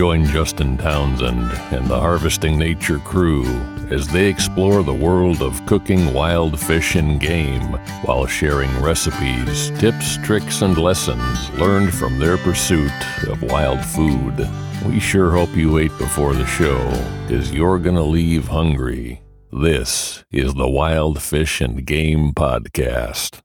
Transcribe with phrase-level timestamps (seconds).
[0.00, 3.44] Join Justin Townsend and the Harvesting Nature crew
[3.90, 7.74] as they explore the world of cooking wild fish and game
[8.06, 12.90] while sharing recipes, tips, tricks, and lessons learned from their pursuit
[13.28, 14.48] of wild food.
[14.86, 16.88] We sure hope you ate before the show,
[17.26, 19.20] because you're going to leave hungry.
[19.52, 23.42] This is the Wild Fish and Game Podcast.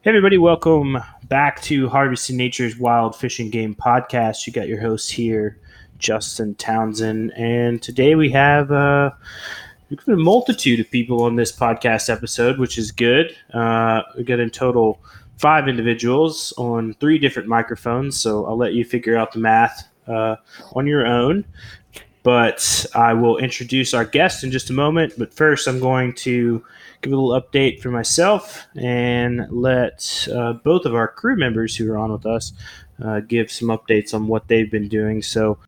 [0.00, 4.46] Hey, everybody, welcome back to Harvesting Nature's Wild Fish and Game Podcast.
[4.46, 5.58] You got your host here,
[5.98, 9.10] Justin Townsend, and today we have uh,
[9.90, 13.36] a multitude of people on this podcast episode, which is good.
[13.52, 15.00] Uh, we got in total
[15.36, 20.36] five individuals on three different microphones, so I'll let you figure out the math uh,
[20.74, 21.44] on your own.
[22.22, 25.14] But I will introduce our guest in just a moment.
[25.18, 26.64] But first, I'm going to
[27.02, 31.90] give a little update for myself and let uh, both of our crew members who
[31.90, 32.52] are on with us
[33.02, 35.22] uh, give some updates on what they've been doing.
[35.22, 35.58] So,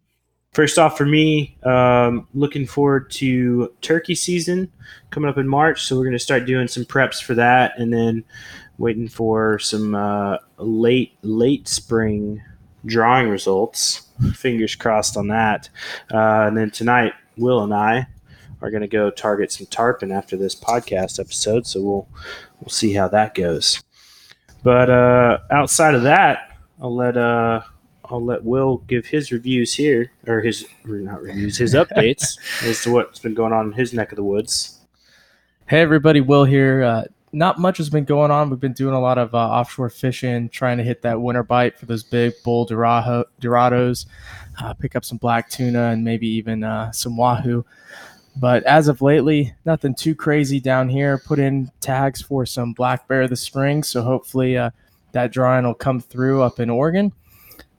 [0.53, 4.71] first off, for me, um, looking forward to turkey season
[5.11, 5.85] coming up in March.
[5.85, 8.25] So, we're going to start doing some preps for that and then
[8.79, 12.43] waiting for some uh, late, late spring
[12.87, 14.07] drawing results.
[14.35, 15.69] Fingers crossed on that.
[16.13, 18.07] Uh, and then tonight, Will and I
[18.61, 21.67] are going to go target some tarpon after this podcast episode.
[21.67, 22.09] So we'll
[22.61, 23.83] we'll see how that goes.
[24.63, 27.63] But uh, outside of that, I'll let uh,
[28.05, 32.93] I'll let Will give his reviews here, or his not reviews, his updates as to
[32.93, 34.81] what's been going on in his neck of the woods.
[35.67, 36.83] Hey everybody, Will here.
[36.83, 38.51] Uh, not much has been going on.
[38.51, 41.79] We've been doing a lot of uh, offshore fishing, trying to hit that winter bite
[41.79, 44.07] for those big bull dorado, dorados,
[44.61, 47.65] uh, pick up some black tuna, and maybe even uh, some wahoo.
[48.37, 51.19] But as of lately, nothing too crazy down here.
[51.19, 54.71] Put in tags for some black bear this spring, so hopefully uh,
[55.13, 57.13] that drawing will come through up in Oregon.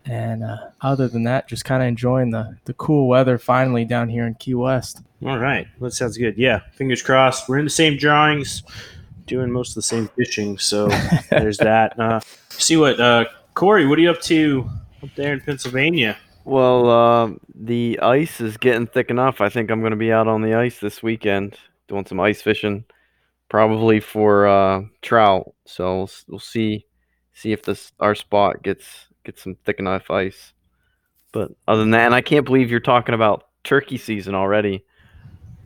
[0.06, 4.10] And uh, other than that, just kind of enjoying the the cool weather finally down
[4.10, 5.02] here in Key West.
[5.26, 6.38] All right, well, that sounds good.
[6.38, 7.48] Yeah, fingers crossed.
[7.48, 8.64] We're in the same drawings,
[9.28, 10.58] doing most of the same fishing.
[10.58, 10.88] So
[11.30, 12.00] there's that.
[12.00, 12.20] Uh,
[12.50, 13.86] see what uh, Kory?
[13.86, 14.70] What are you up to
[15.04, 16.18] up there in Pennsylvania?
[16.44, 19.42] Well, uh, the ice is getting thick enough.
[19.42, 21.58] I think I'm going to be out on the ice this weekend
[21.88, 22.86] doing some ice fishing,
[23.50, 25.54] probably for uh, trout.
[25.66, 26.86] So we'll, we'll see
[27.34, 30.54] see if this our spot gets gets some thick enough ice.
[31.32, 34.84] But other than that, and I can't believe you're talking about turkey season already.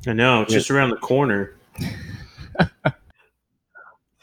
[0.08, 1.56] I know, it's just around the corner.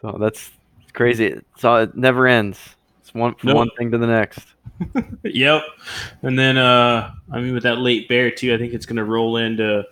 [0.01, 0.51] so that's
[0.93, 1.41] crazy.
[1.59, 2.77] So it never ends.
[3.13, 3.57] It's one from nope.
[3.57, 4.41] one thing to the next.
[5.23, 5.63] yep.
[6.23, 9.37] And then uh I mean with that late bear too, I think it's gonna roll
[9.37, 9.85] into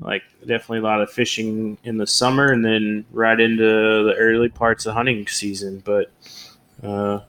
[0.00, 4.48] like definitely a lot of fishing in the summer and then right into the early
[4.48, 5.82] parts of hunting season.
[5.84, 6.10] But
[6.82, 7.20] uh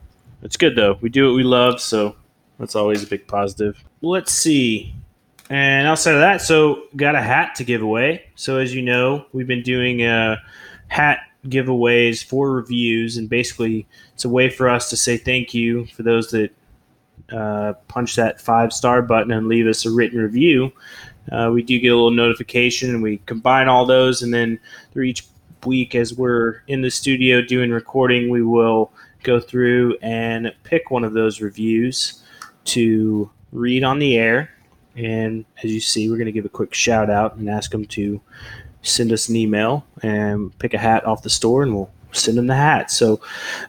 [0.41, 0.97] it's good though.
[1.01, 2.15] We do what we love, so
[2.57, 3.83] that's always a big positive.
[4.01, 4.95] Let's see.
[5.49, 8.27] And outside of that, so got a hat to give away.
[8.35, 10.41] So as you know, we've been doing a
[10.87, 15.85] hat giveaways for reviews, and basically it's a way for us to say thank you
[15.87, 16.51] for those that
[17.31, 20.71] uh, punch that five star button and leave us a written review,
[21.31, 24.21] uh, we do get a little notification and we combine all those.
[24.21, 24.59] And then
[24.91, 25.25] through each
[25.65, 28.91] week, as we're in the studio doing recording, we will
[29.23, 32.23] go through and pick one of those reviews
[32.65, 34.51] to read on the air.
[34.95, 37.85] And as you see, we're going to give a quick shout out and ask them
[37.85, 38.21] to
[38.85, 42.47] send us an email and pick a hat off the store and we'll send them
[42.47, 42.91] the hat.
[42.91, 43.19] So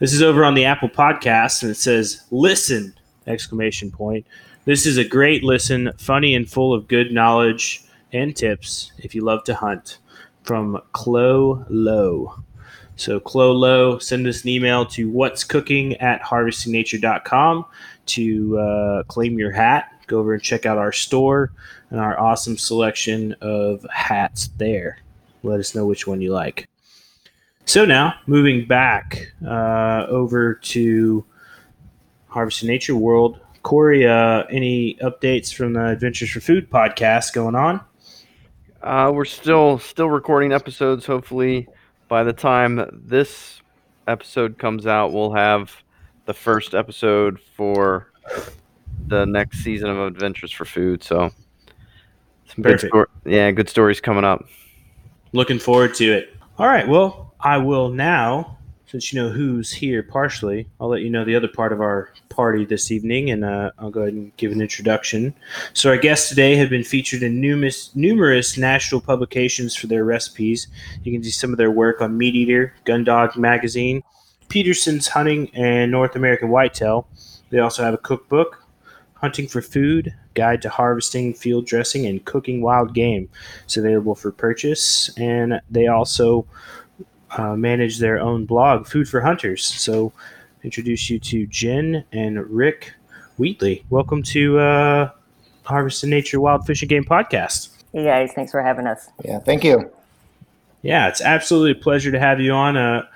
[0.00, 2.94] this is over on the Apple podcast and it says, listen,
[3.26, 4.26] exclamation point.
[4.64, 9.22] This is a great listen, funny and full of good knowledge and tips if you
[9.22, 9.98] love to hunt.
[10.42, 12.36] From Clo Low.
[12.94, 17.64] So Clo Low, send us an email to what's cooking at harvestingnature.com
[18.06, 19.90] to uh, claim your hat.
[20.06, 21.50] Go over and check out our store
[21.90, 24.98] and our awesome selection of hats there.
[25.46, 26.68] Let us know which one you like.
[27.64, 31.24] So now, moving back uh, over to
[32.28, 37.80] Harvesting Nature World Kory, uh, any updates from the Adventures for Food podcast going on?
[38.80, 41.04] Uh, we're still still recording episodes.
[41.06, 41.66] Hopefully,
[42.06, 43.60] by the time this
[44.06, 45.72] episode comes out, we'll have
[46.26, 48.12] the first episode for
[49.08, 51.02] the next season of Adventures for Food.
[51.02, 51.32] So,
[52.46, 52.88] some good
[53.24, 54.46] yeah, good stories coming up.
[55.32, 56.34] Looking forward to it.
[56.58, 56.88] All right.
[56.88, 61.36] Well, I will now, since you know who's here partially, I'll let you know the
[61.36, 64.60] other part of our party this evening, and uh, I'll go ahead and give an
[64.60, 65.34] introduction.
[65.72, 70.68] So, our guests today have been featured in numerous, numerous national publications for their recipes.
[71.02, 74.02] You can see some of their work on Meat Eater, Gundog Magazine,
[74.48, 77.06] Petersen's Hunting, and North American Whitetail.
[77.50, 78.65] They also have a cookbook,
[79.16, 83.28] Hunting for Food, Guide to Harvesting, Field Dressing, and Cooking Wild Game.
[83.64, 86.46] It's available for purchase, and they also
[87.30, 89.64] uh, manage their own blog, Food for Hunters.
[89.64, 90.12] So,
[90.62, 92.92] introduce you to Jen and Rick
[93.38, 93.84] Wheatley.
[93.88, 95.10] Welcome to uh,
[95.62, 97.70] Harvesting Nature Wild Fish and Game Podcast.
[97.92, 99.08] Hey guys, thanks for having us.
[99.24, 99.90] Yeah, thank you.
[100.82, 102.76] Yeah, it's absolutely a pleasure to have you on.
[102.76, 103.06] Uh,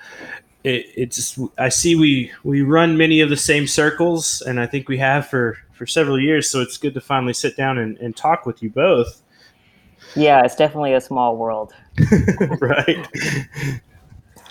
[0.63, 4.89] it, it's I see we we run many of the same circles, and I think
[4.89, 6.47] we have for for several years.
[6.47, 9.23] So it's good to finally sit down and, and talk with you both.
[10.15, 11.73] Yeah, it's definitely a small world.
[12.61, 13.07] right.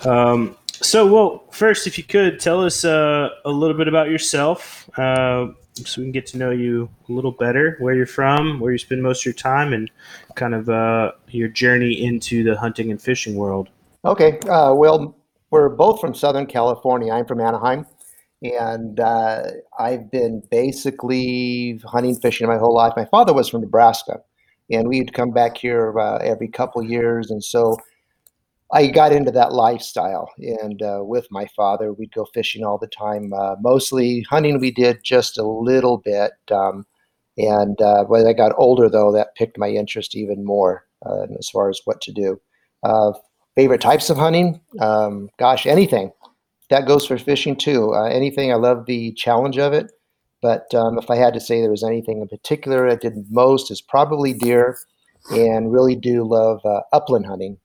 [0.05, 4.91] Um, so, well, first, if you could tell us uh, a little bit about yourself,
[4.99, 8.73] uh, so we can get to know you a little better, where you're from, where
[8.73, 9.89] you spend most of your time, and
[10.35, 13.69] kind of uh, your journey into the hunting and fishing world.
[14.05, 15.17] Okay, uh, well,
[15.51, 17.13] we're both from Southern California.
[17.13, 17.87] I'm from Anaheim,
[18.43, 19.43] and uh,
[19.79, 22.95] I've been basically hunting, fishing my whole life.
[22.97, 24.21] My father was from Nebraska,
[24.71, 27.77] and we'd come back here uh, every couple years, and so
[28.73, 30.31] I got into that lifestyle.
[30.39, 33.33] And uh, with my father, we'd go fishing all the time.
[33.33, 36.33] Uh, mostly hunting, we did just a little bit.
[36.51, 36.87] Um,
[37.37, 41.49] and uh, when I got older, though, that piqued my interest even more uh, as
[41.49, 42.41] far as what to do.
[43.57, 44.61] Favorite types of hunting?
[44.79, 46.13] Um, gosh, anything.
[46.71, 47.93] That goes for fishing too.
[47.95, 48.53] Uh, anything.
[48.53, 49.93] I love the challenge of it.
[50.41, 53.71] But um, if I had to say there was anything in particular I did most,
[53.71, 54.79] is probably deer,
[55.31, 57.59] and really do love uh, upland hunting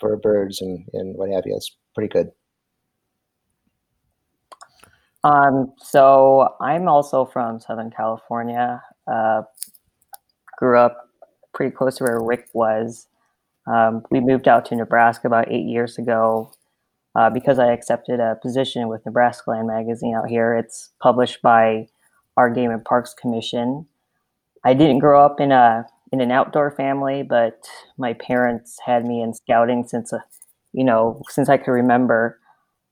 [0.00, 1.54] for birds and, and what have you.
[1.54, 2.30] It's pretty good.
[5.24, 8.82] Um, so I'm also from Southern California.
[9.06, 9.42] Uh,
[10.56, 11.10] grew up
[11.52, 13.08] pretty close to where Rick was.
[13.66, 16.52] Um, we moved out to Nebraska about eight years ago
[17.16, 20.54] uh, because I accepted a position with Nebraska Land Magazine out here.
[20.54, 21.88] It's published by
[22.36, 23.86] our Game and Parks Commission.
[24.64, 27.66] I didn't grow up in a in an outdoor family, but
[27.98, 30.18] my parents had me in scouting since, uh,
[30.72, 32.38] you know, since I could remember.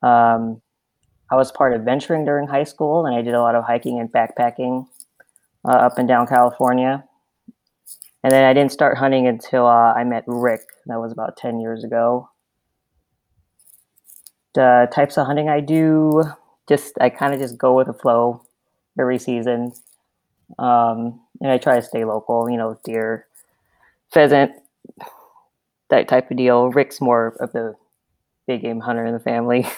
[0.03, 0.61] Um,
[1.31, 4.01] I was part of venturing during high school, and I did a lot of hiking
[4.01, 4.87] and backpacking
[5.67, 7.05] uh, up and down California.
[8.23, 10.63] And then I didn't start hunting until uh, I met Rick.
[10.87, 12.31] That was about 10 years ago.
[14.55, 16.23] The types of hunting I do,
[16.69, 18.43] just I kind of just go with the flow
[18.99, 19.73] every season.
[20.59, 23.27] Um, and I try to stay local, you know, deer,
[24.13, 24.53] pheasant,
[25.91, 26.71] that type of deal.
[26.71, 27.75] Rick's more of the
[28.47, 29.67] big game hunter in the family.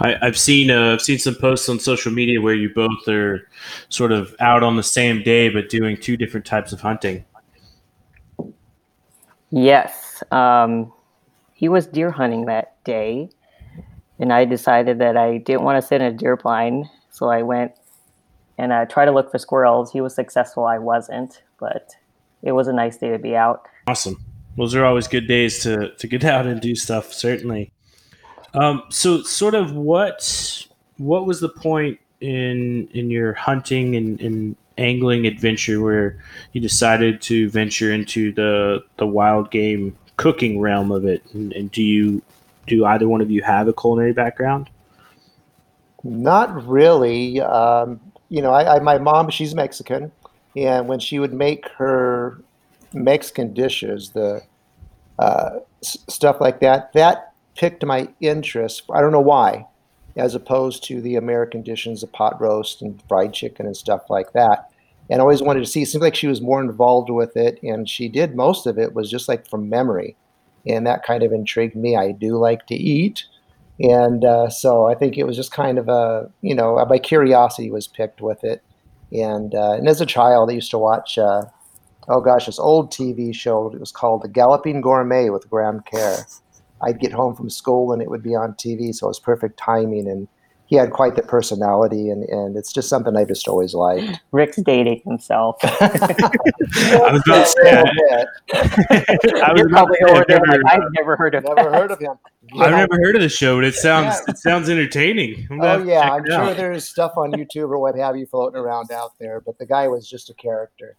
[0.00, 3.48] I, I've seen uh, I've seen some posts on social media where you both are
[3.88, 7.24] sort of out on the same day but doing two different types of hunting.
[9.50, 10.22] Yes.
[10.30, 10.92] Um,
[11.54, 13.30] he was deer hunting that day,
[14.20, 17.42] and I decided that I didn't want to sit in a deer blind, so I
[17.42, 17.72] went
[18.58, 19.90] and I tried to look for squirrels.
[19.90, 20.66] He was successful.
[20.66, 21.94] I wasn't, but
[22.42, 23.66] it was a nice day to be out.
[23.86, 24.22] Awesome.
[24.58, 27.12] Those are always good days to to get out and do stuff.
[27.12, 27.72] Certainly.
[28.52, 30.66] Um, so, sort of what
[30.98, 36.22] what was the point in in your hunting and, and angling adventure where
[36.52, 41.22] you decided to venture into the the wild game cooking realm of it?
[41.32, 42.20] And, and do you
[42.76, 44.70] do either one of you have a culinary background?
[46.02, 47.40] Not really.
[47.40, 50.12] Um, you know, I, I, my mom, she's Mexican,
[50.56, 52.40] and when she would make her
[52.92, 54.42] Mexican dishes, the
[55.18, 58.84] uh, s- stuff like that, that picked my interest.
[58.92, 59.66] I don't know why,
[60.16, 64.32] as opposed to the American dishes, the pot roast and fried chicken and stuff like
[64.32, 64.70] that.
[65.10, 65.82] And I always wanted to see.
[65.82, 68.94] It seemed like she was more involved with it, and she did most of it
[68.94, 70.16] was just like from memory,
[70.66, 71.96] and that kind of intrigued me.
[71.96, 73.24] I do like to eat,
[73.78, 77.70] and uh, so I think it was just kind of a you know my curiosity
[77.70, 78.62] was picked with it,
[79.12, 81.42] and uh, and as a child I used to watch uh,
[82.08, 86.24] oh gosh this old TV show it was called The Galloping Gourmet with Graham Kerr.
[86.82, 89.58] I'd get home from school and it would be on TV, so it was perfect
[89.58, 90.28] timing and.
[90.70, 94.20] He had quite the personality, and, and it's just something I just always liked.
[94.32, 95.56] Rick's dating himself.
[95.64, 97.82] I was about to say,
[98.54, 101.34] I was You're about probably to say, over I've there like, never, I've never heard
[101.34, 101.74] of Never that.
[101.74, 102.18] heard of him.
[102.60, 104.30] I've never heard of the show, but it sounds Yeah.
[104.30, 105.46] it sounds entertaining.
[105.50, 106.56] I'm Oh yeah, I'm sure out.
[106.56, 109.88] there's stuff on YouTube or what have you floating around out there, but the guy
[109.88, 110.94] was just a character.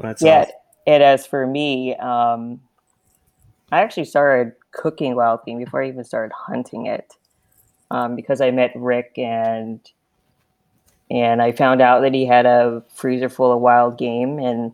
[0.00, 0.52] That's yeah, awesome.
[0.86, 2.60] and as for me, um,
[3.72, 7.14] I actually started cooking wild game before I even started hunting it,
[7.90, 9.80] um, because I met Rick and
[11.10, 14.72] and I found out that he had a freezer full of wild game, and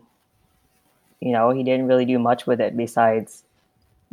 [1.20, 3.44] you know he didn't really do much with it besides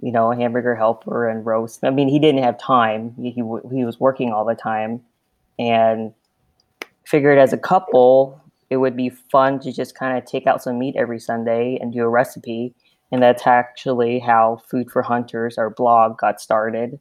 [0.01, 1.83] you know hamburger helper and roast.
[1.83, 3.41] I mean, he didn't have time; he he,
[3.73, 5.01] he was working all the time,
[5.57, 6.13] and
[7.05, 8.41] figured as a couple
[8.71, 11.91] it would be fun to just kind of take out some meat every Sunday and
[11.91, 12.73] do a recipe.
[13.11, 16.97] And that's actually how Food for Hunters, our blog, got started.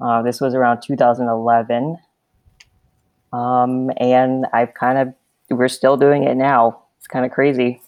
[0.00, 1.98] Uh, this was around 2011.
[3.32, 5.14] Um, and I've kind of,
[5.50, 6.82] we're still doing it now.
[6.98, 7.80] It's kind of crazy.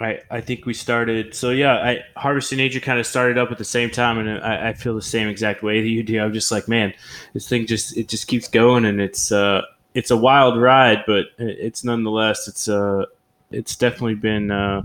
[0.00, 3.58] I, I think we started so yeah I harvesting nature kind of started up at
[3.58, 6.32] the same time and I, I feel the same exact way that you do I'm
[6.32, 6.92] just like man
[7.34, 9.62] this thing just it just keeps going and it's uh
[9.94, 13.04] it's a wild ride but it's nonetheless it's uh
[13.52, 14.82] it's definitely been uh,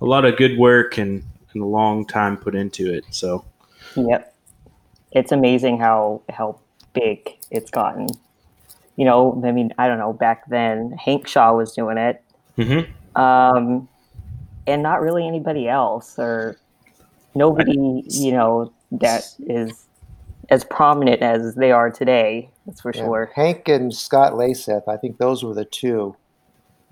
[0.00, 3.44] a lot of good work and, and a long time put into it so
[3.96, 4.34] Yep.
[5.12, 6.60] It's amazing how, how
[6.92, 8.06] big it's gotten.
[8.96, 12.22] You know, I mean, I don't know, back then, Hank Shaw was doing it.
[12.58, 13.20] mm-hmm.
[13.20, 13.88] um,
[14.66, 16.56] and not really anybody else or
[17.34, 19.86] nobody you know that is
[20.50, 23.02] as prominent as they are today that's for Yeah.
[23.04, 26.14] sure Hank and Scott Leysath, I think those were the two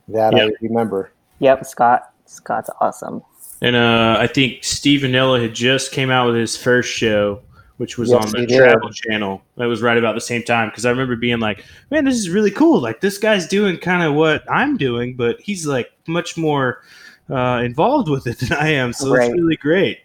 [0.08, 1.12] that I remember.
[1.40, 3.22] yep scott scott's awesome
[3.62, 7.42] and uh I think Steve Rinella had just came out with his first show
[7.78, 8.56] which was Yes, on the did.
[8.58, 12.04] travel channel that was right about the same time because I remember being like man
[12.04, 15.66] this is really cool like this guy's doing kind of what I'm doing but he's
[15.66, 16.82] like much more
[17.30, 19.28] uh, involved with it than I am so Right.
[19.30, 20.00] it's really great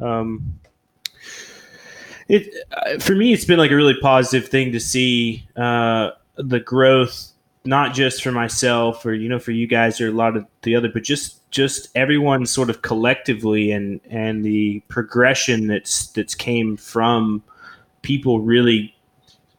[0.00, 0.58] um
[2.28, 6.60] it uh, for me it's been like a really positive thing to see uh the
[6.60, 7.32] growth
[7.64, 10.74] not just for myself or you know for you guys or a lot of the
[10.76, 16.76] other but just just everyone sort of collectively and and the progression that's that's came
[16.76, 17.42] from
[18.02, 18.94] people really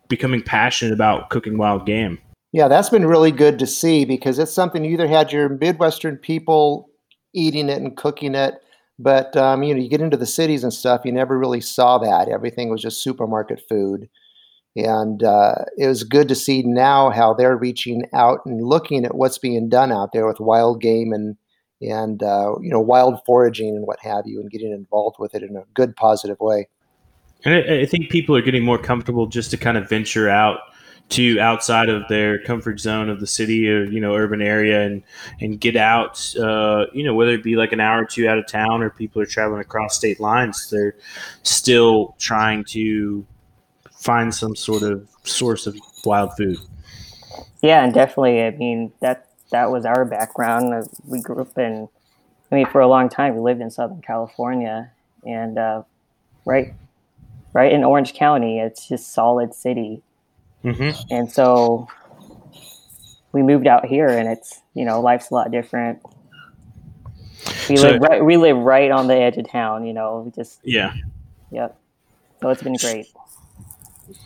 [0.07, 2.19] becoming passionate about cooking wild game
[2.53, 6.17] Yeah, that's been really good to see because it's something you either had your Midwestern
[6.17, 6.89] people
[7.33, 8.61] eating it and cooking it,
[8.99, 11.97] but um, you know, you get into the cities and stuff, you never really saw
[11.97, 12.29] that.
[12.29, 14.07] Everything was just supermarket food.
[14.75, 19.15] And uh, it was good to see now how they're reaching out and looking at
[19.15, 21.35] what's being done out there with wild game and
[21.81, 25.43] and uh, you know wild foraging and what have you, and getting involved with it
[25.43, 26.67] in a good, positive way.
[27.45, 30.59] And I, I think people are getting more comfortable just to kind of venture out
[31.09, 35.03] to outside of their comfort zone of the city or you know urban area and
[35.39, 36.35] and get out.
[36.35, 38.89] Uh, you know whether it be like an hour or two out of town or
[38.89, 40.95] people are traveling across state lines, they're
[41.43, 43.25] still trying to
[43.91, 46.57] find some sort of source of wild food.
[47.61, 51.87] yeah and definitely i mean that that was our background Uh, we grew up in
[52.51, 54.91] i mean for a long time we lived in southern california
[55.25, 55.81] and uh,
[56.45, 56.73] right
[57.53, 60.01] right in orange county it's just solid city
[60.63, 61.13] Mm-hmm.
[61.13, 61.87] and so
[63.31, 66.01] we moved out here and it's you know life's a lot different
[67.69, 70.31] we So- live right we live right on the edge of town you know we
[70.31, 70.93] just Yeah.
[71.51, 71.77] yep
[72.41, 73.07] so it's been great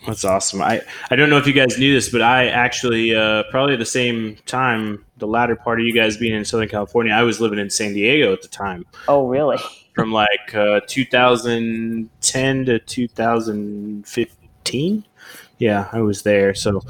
[0.06, 0.62] That's awesome.
[0.62, 3.80] I, I don't know if you guys knew this, but I actually uh, probably at
[3.80, 7.40] the same time, the latter part of you guys being in Southern California, I was
[7.40, 9.58] living in San Diego at the time, oh really
[9.96, 15.06] from like uh, 2010 to 2015.
[15.60, 16.56] yeah, I was there.
[16.56, 16.82] So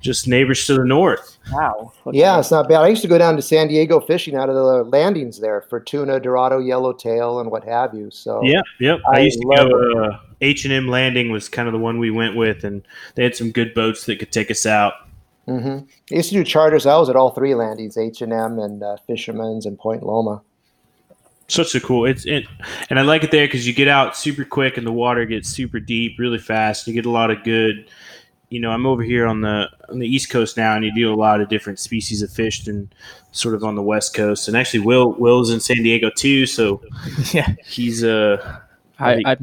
[0.00, 1.38] just neighbors to the north.
[1.50, 1.94] Wow.
[2.06, 2.18] Okay.
[2.18, 2.82] Yeah, it's not bad.
[2.82, 5.80] I used to go down to San Diego fishing out of the landings there for
[5.80, 8.10] tuna, dorado, yellowtail, and what have you.
[8.10, 9.00] So yeah, yep.
[9.08, 10.02] I, I used to go.
[10.02, 13.24] Uh, H and M Landing was kind of the one we went with, and they
[13.24, 15.07] had some good boats that could take us out.
[15.48, 15.78] Hmm
[16.10, 16.86] I used to do charters.
[16.86, 20.42] I was at all three landings, H and M and uh, Fisherman's and Point Loma.
[21.48, 22.04] Such a cool.
[22.04, 22.44] It's it,
[22.90, 25.48] and I like it there because you get out super quick, and the water gets
[25.48, 26.86] super deep, really fast.
[26.86, 27.88] You get a lot of good.
[28.50, 31.12] You know, I'm over here on the on the East Coast now, and you do
[31.12, 32.92] a lot of different species of fish than
[33.32, 34.46] sort of on the West Coast.
[34.48, 36.82] And actually, Will Will's in San Diego too, so
[37.32, 37.54] yeah.
[37.66, 38.60] he's uh
[38.98, 39.36] I, I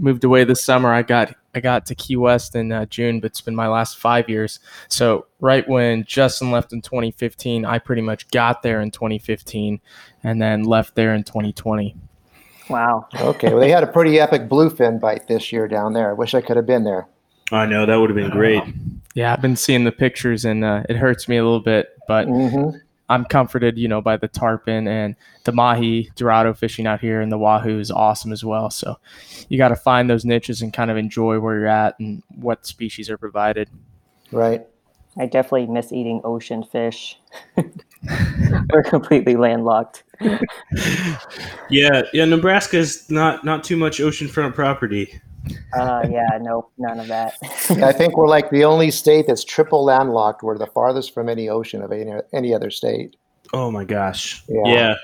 [0.00, 0.92] moved away this summer.
[0.92, 3.98] I got I got to Key West in uh, June, but it's been my last
[3.98, 4.60] five years.
[4.88, 9.80] So right when Justin left in 2015, I pretty much got there in 2015,
[10.22, 11.94] and then left there in 2020.
[12.68, 13.06] Wow.
[13.20, 16.10] Okay, well they had a pretty epic bluefin bite this year down there.
[16.10, 17.06] I wish I could have been there.
[17.50, 18.62] I know that would have been great.
[19.14, 22.26] Yeah, I've been seeing the pictures, and uh, it hurts me a little bit, but
[22.26, 22.70] hmm
[23.12, 25.14] I'm comforted, you know, by the tarpon and
[25.44, 28.70] the mahi dorado fishing out here, and the wahoo is awesome as well.
[28.70, 28.98] So
[29.48, 32.64] you got to find those niches and kind of enjoy where you're at and what
[32.66, 33.68] species are provided.
[34.30, 34.66] Right.
[35.18, 37.20] I definitely miss eating ocean fish.
[38.72, 40.04] We're completely landlocked.
[41.68, 42.24] Yeah, yeah.
[42.26, 45.20] Nebraska's not not too much oceanfront property.
[45.72, 47.34] Uh, yeah, nope, none of that.
[47.70, 50.42] I think we're like the only state that's triple landlocked.
[50.42, 53.16] We're the farthest from any ocean of any, any other state.
[53.52, 54.44] Oh my gosh.
[54.48, 54.62] Yeah.
[54.66, 54.94] Yeah.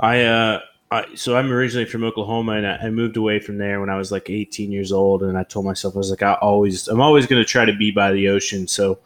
[0.00, 0.60] I uh
[0.90, 3.96] I, so I'm originally from Oklahoma and I, I moved away from there when I
[3.96, 7.00] was like 18 years old and I told myself I was like I always I'm
[7.00, 8.98] always going to try to be by the ocean so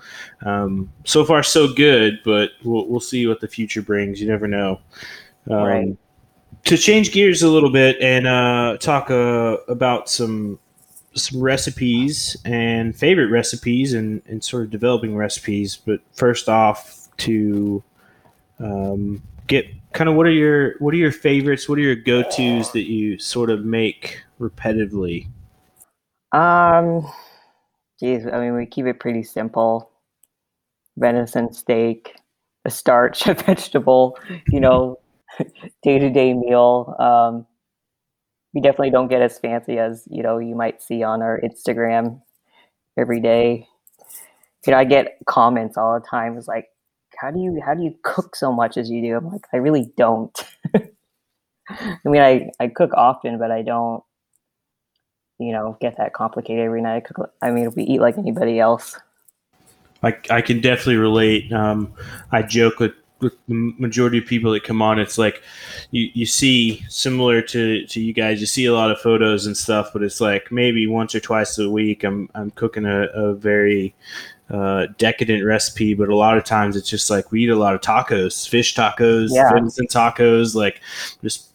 [0.45, 4.49] um, so far so good but we'll, we'll see what the future brings you never
[4.49, 4.81] know
[5.49, 5.97] um, Right.
[6.67, 10.59] To change gears a little bit and uh, talk uh, about some
[11.15, 15.77] some recipes and favorite recipes and, and sort of developing recipes.
[15.77, 17.83] But first off to
[18.59, 21.69] um, get kind of what are your what are your favorites?
[21.69, 25.29] What are your go-to's that you sort of make repetitively?
[26.33, 27.09] Um,
[28.01, 29.91] geez, I mean, we keep it pretty simple.
[30.99, 32.17] Venison steak,
[32.65, 34.99] a starch, a vegetable, you know,
[35.83, 36.95] day to day meal.
[36.99, 37.47] Um,
[38.55, 42.21] we definitely don't get as fancy as you know you might see on our Instagram
[42.97, 43.67] every day.
[44.67, 46.37] You know, I get comments all the time.
[46.37, 46.67] It's like,
[47.17, 49.17] how do you how do you cook so much as you do?
[49.17, 50.37] I'm like, I really don't.
[51.69, 54.03] I mean, I I cook often, but I don't
[55.39, 56.97] you know, get that complicated every night.
[56.97, 58.99] I cook- I mean, we eat like anybody else.
[60.03, 61.53] I, I can definitely relate.
[61.53, 61.93] Um,
[62.33, 64.99] I joke with, with the majority of people that come on.
[64.99, 65.43] It's like
[65.91, 68.41] you, you see similar to, to you guys.
[68.41, 71.59] You see a lot of photos and stuff, but it's like maybe once or twice
[71.59, 72.05] a week.
[72.05, 73.95] I'm I'm cooking a, a very
[74.51, 77.75] uh, decadent recipe, but a lot of times it's just like we eat a lot
[77.75, 79.51] of tacos, fish tacos, Yeah.
[79.53, 80.81] venison tacos, like
[81.23, 81.51] just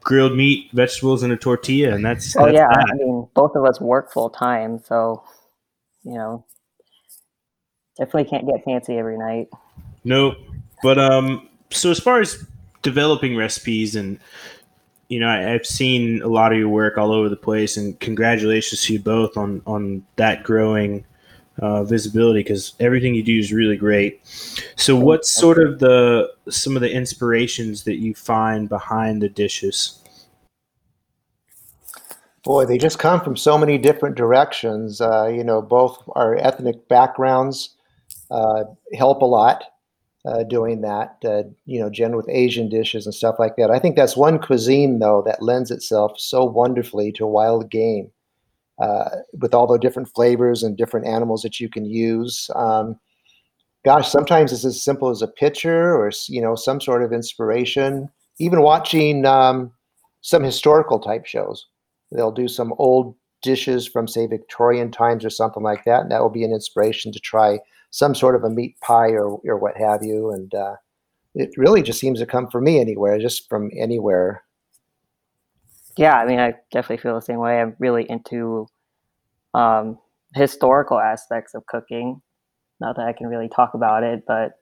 [0.00, 2.90] grilled meat, vegetables, and a tortilla, and that's, Oh that's yeah, that.
[2.92, 5.24] I mean, both of us work full time, so
[6.04, 6.44] you know,
[7.98, 9.48] definitely can't get fancy every night.
[10.04, 10.36] Nope.
[10.82, 12.44] But um, so as far as
[12.82, 14.18] developing recipes and
[15.08, 17.98] you know, I, I've seen a lot of your work all over the place, and
[18.00, 21.04] congratulations to you both on on that growing
[21.60, 24.20] uh, visibility because everything you do is really great.
[24.76, 29.98] So, what's sort of the some of the inspirations that you find behind the dishes?
[32.42, 35.02] Boy, they just come from so many different directions.
[35.02, 37.76] Uh, you know, both our ethnic backgrounds
[38.30, 38.64] uh,
[38.94, 39.64] help a lot
[40.24, 41.16] uh, doing that.
[41.24, 43.70] Uh, you know, Jen with Asian dishes and stuff like that.
[43.70, 48.10] I think that's one cuisine though that lends itself so wonderfully to wild game,
[48.80, 52.50] uh, with all the different flavors and different animals that you can use.
[52.54, 52.98] Um,
[53.84, 58.08] gosh, sometimes it's as simple as a picture or you know some sort of inspiration.
[58.38, 59.72] Even watching um,
[60.20, 61.66] some historical type shows
[62.12, 66.20] they'll do some old dishes from say Victorian times or something like that, and that
[66.20, 67.58] will be an inspiration to try
[67.90, 70.30] some sort of a meat pie or or what have you.
[70.30, 70.76] And uh,
[71.34, 74.42] it really just seems to come from me anywhere, just from anywhere.
[75.96, 77.60] Yeah, I mean, I definitely feel the same way.
[77.60, 78.66] I'm really into
[79.54, 79.98] um,
[80.34, 82.22] historical aspects of cooking.
[82.80, 84.58] Not that I can really talk about it, but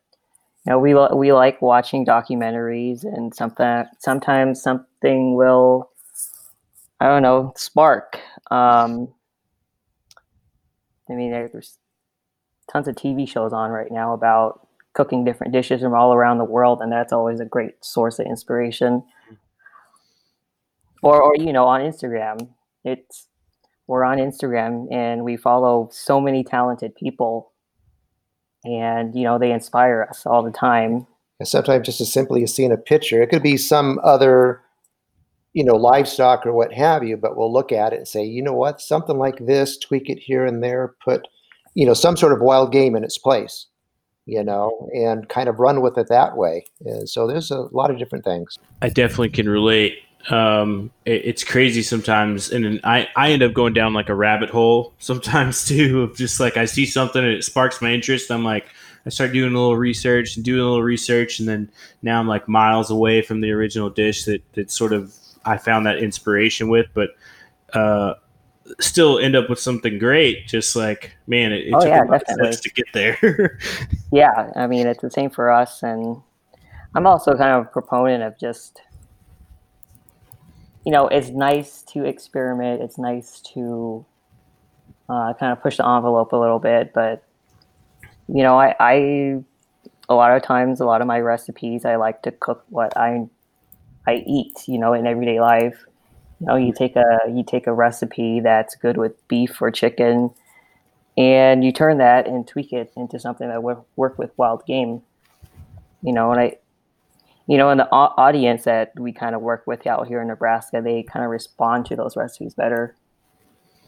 [0.66, 5.89] you know, we we like watching documentaries, and something sometimes something will,
[7.00, 8.18] I don't know, spark.
[8.50, 9.08] Um,
[11.08, 11.78] I mean, there's
[12.70, 16.44] tons of TV shows on right now about cooking different dishes from all around the
[16.44, 19.02] world, and that's always a great source of inspiration
[21.02, 22.48] or or you know on Instagram.
[22.84, 23.26] It's
[23.86, 27.50] we're on Instagram and we follow so many talented people
[28.64, 31.06] and you know they inspire us all the time
[31.42, 34.60] sometimes just as simply as seeing a picture it could be some other
[35.52, 38.42] you know livestock or what have you but we'll look at it and say you
[38.42, 41.26] know what something like this tweak it here and there put
[41.74, 43.66] you know some sort of wild game in its place
[44.26, 47.90] you know and kind of run with it that way and so there's a lot
[47.90, 53.30] of different things i definitely can relate um, it, it's crazy sometimes, and I I
[53.32, 56.02] end up going down like a rabbit hole sometimes too.
[56.02, 58.30] Of just like I see something and it sparks my interest.
[58.30, 58.66] I'm like
[59.06, 61.70] I start doing a little research and doing a little research, and then
[62.02, 65.86] now I'm like miles away from the original dish that that sort of I found
[65.86, 67.10] that inspiration with, but.
[67.72, 68.14] Uh,
[68.80, 70.46] still end up with something great.
[70.46, 73.58] Just like man, it, it oh, took yeah, a lot of steps to get there.
[74.12, 76.20] yeah, I mean it's the same for us, and
[76.94, 78.80] I'm also kind of a proponent of just
[80.84, 82.82] you know, it's nice to experiment.
[82.82, 84.04] It's nice to
[85.08, 86.92] uh, kind of push the envelope a little bit.
[86.92, 87.22] But,
[88.28, 89.42] you know, I, I,
[90.08, 93.26] a lot of times, a lot of my recipes, I like to cook what I,
[94.06, 95.84] I eat, you know, in everyday life.
[96.40, 100.30] You know, you take a, you take a recipe that's good with beef or chicken
[101.16, 105.02] and you turn that and tweak it into something that would work with wild game.
[106.02, 106.56] You know, and I,
[107.46, 110.80] you know, and the audience that we kind of work with out here in Nebraska,
[110.82, 112.94] they kind of respond to those recipes better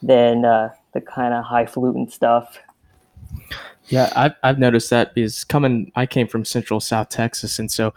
[0.03, 2.59] than uh, the kind of highfalutin stuff.
[3.87, 7.95] Yeah, I've, I've noticed that because coming, I came from Central South Texas, and so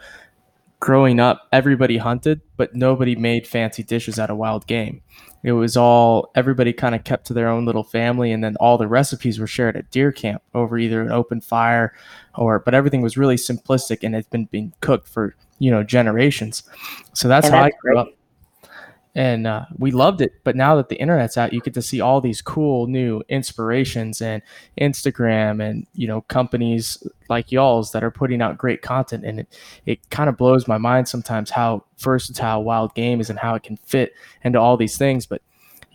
[0.79, 5.01] growing up, everybody hunted, but nobody made fancy dishes out of wild game.
[5.43, 8.77] It was all everybody kind of kept to their own little family, and then all
[8.77, 11.93] the recipes were shared at deer camp over either an open fire
[12.35, 12.59] or.
[12.59, 16.63] But everything was really simplistic, and it's been being cooked for you know generations.
[17.13, 17.97] So that's how I grew great.
[17.97, 18.09] up,
[19.15, 20.33] and uh, we loved it.
[20.43, 24.21] But now that the internet's out, you get to see all these cool new inspirations
[24.21, 24.41] and
[24.79, 29.59] Instagram and you know companies like y'all's that are putting out great content, and it
[29.85, 33.63] it kind of blows my mind sometimes how versatile wild game is and how it
[33.63, 35.41] can fit into all these things, but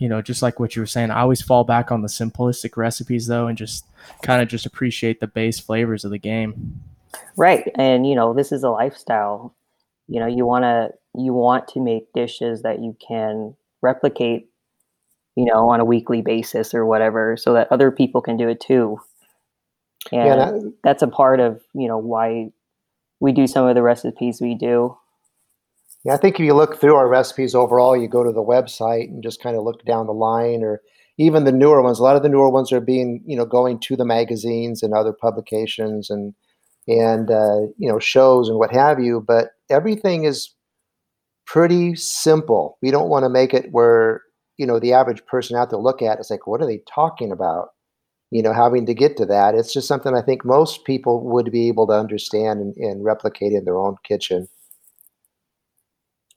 [0.01, 2.75] you know, just like what you were saying, I always fall back on the simplistic
[2.75, 3.85] recipes though, and just
[4.23, 6.81] kind of just appreciate the base flavors of the game.
[7.37, 7.69] Right.
[7.75, 9.53] And you know, this is a lifestyle.
[10.11, 14.49] You know, you want to you want to make dishes that you can replicate,
[15.37, 18.59] you know, on a weekly basis or whatever so that other people can do it
[18.59, 18.99] too.
[20.11, 22.49] And yeah, that, that's a part of, you know, why
[23.21, 24.97] we do some of the recipes we do.
[26.03, 29.05] Yeah, I think if you look through our recipes overall, you go to the website
[29.05, 30.81] and just kind of look down the line or
[31.17, 31.99] even the newer ones.
[31.99, 34.93] A lot of the newer ones are being, you know, going to the magazines and
[34.93, 36.33] other publications and
[36.87, 40.53] and uh, you know shows and what have you but everything is
[41.51, 42.77] pretty simple.
[42.81, 44.21] We don't want to make it where
[44.57, 47.31] you know the average person out there look at it's like what are they talking
[47.31, 47.69] about?
[48.29, 51.51] You know having to get to that it's just something i think most people would
[51.51, 54.47] be able to understand and, and replicate in their own kitchen.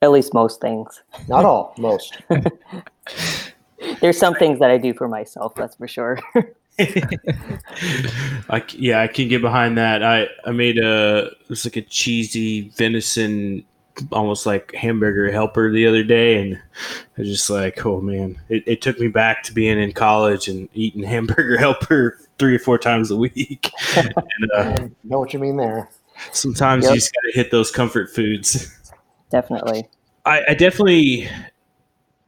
[0.01, 1.01] At least most things.
[1.29, 2.21] Not all most.
[4.01, 6.19] There's some things that i do for myself that's for sure
[6.79, 10.03] I, yeah, I can get behind that.
[10.03, 13.63] I, I made a it was like a cheesy venison,
[14.11, 18.63] almost like hamburger helper the other day, and I was just like, oh man, it,
[18.67, 22.77] it took me back to being in college and eating hamburger helper three or four
[22.77, 23.71] times a week.
[23.95, 25.89] and, uh, know what you mean there.
[26.33, 26.93] Sometimes yep.
[26.93, 28.77] you just got to hit those comfort foods.
[29.31, 29.87] Definitely.
[30.25, 31.29] I, I definitely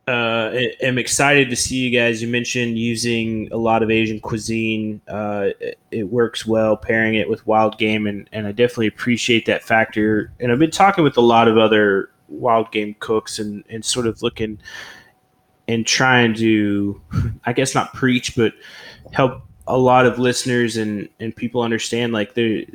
[0.08, 2.22] uh, am excited to see you guys.
[2.22, 5.02] You mentioned using a lot of Asian cuisine.
[5.08, 9.46] Uh, it, it, works well pairing it with wild game, and, and I definitely appreciate
[9.48, 10.32] that factor.
[10.40, 14.08] And I've been talking with a lot of other wild game cooks and, and sort
[14.08, 14.60] of looking
[15.68, 17.02] and trying to,
[17.46, 18.54] I guess, not preach, but
[19.12, 22.66] help a lot of listeners and, and people understand like the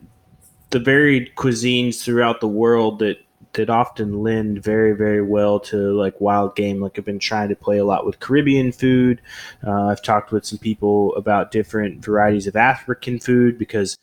[0.68, 3.18] the varied cuisines throughout the world that
[3.54, 6.80] that often lend very very well to like wild game.
[6.80, 9.20] Like i've been trying to play a lot with caribbean food.
[9.66, 13.98] Uh, i've talked with some people about different varieties of african food because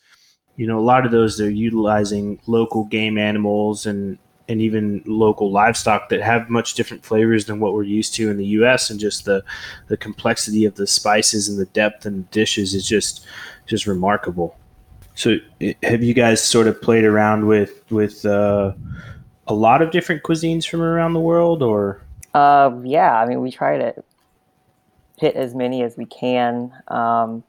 [0.56, 4.18] you know a lot of those they're utilizing local game animals and
[4.50, 8.38] and even local livestock that have much different flavors than what we're used to in
[8.38, 9.44] the US and just the
[9.88, 13.26] the complexity of the spices and the depth and the dishes is just
[13.68, 14.58] just remarkable.
[15.14, 15.38] So
[15.84, 18.74] have you guys sort of played around with with uh,
[19.50, 22.02] a lot of different cuisines from around the world, or?
[22.34, 23.96] Uh, yeah, I mean, we try to
[25.18, 26.72] hit as many as we can.
[26.88, 27.44] Um,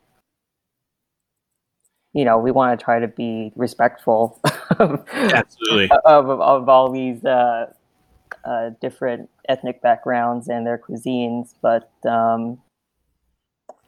[2.13, 4.41] you know, we want to try to be respectful
[4.79, 5.91] of, Absolutely.
[6.05, 7.67] of, of, of all these uh,
[8.45, 11.55] uh, different ethnic backgrounds and their cuisines.
[11.63, 12.59] But, um,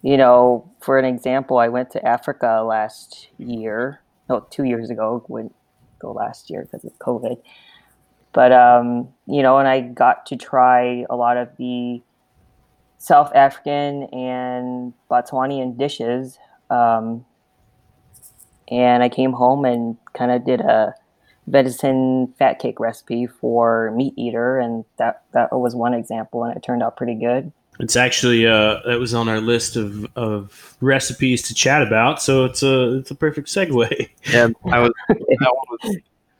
[0.02, 4.00] you know, for an example, I went to Africa last year.
[4.28, 5.24] No, two years ago.
[5.28, 5.54] Wouldn't
[5.98, 7.40] go last year because of COVID.
[8.32, 12.00] But um, you know, and I got to try a lot of the
[12.98, 16.38] South African and Botswanian dishes.
[16.70, 17.26] Um,
[18.68, 20.94] and I came home and kind of did a
[21.46, 26.62] venison fat cake recipe for meat eater, and that that was one example, and it
[26.62, 27.52] turned out pretty good.
[27.80, 32.44] It's actually uh, that was on our list of, of recipes to chat about, so
[32.44, 34.08] it's a it's a perfect segue.
[34.30, 35.96] Yeah, I was that one was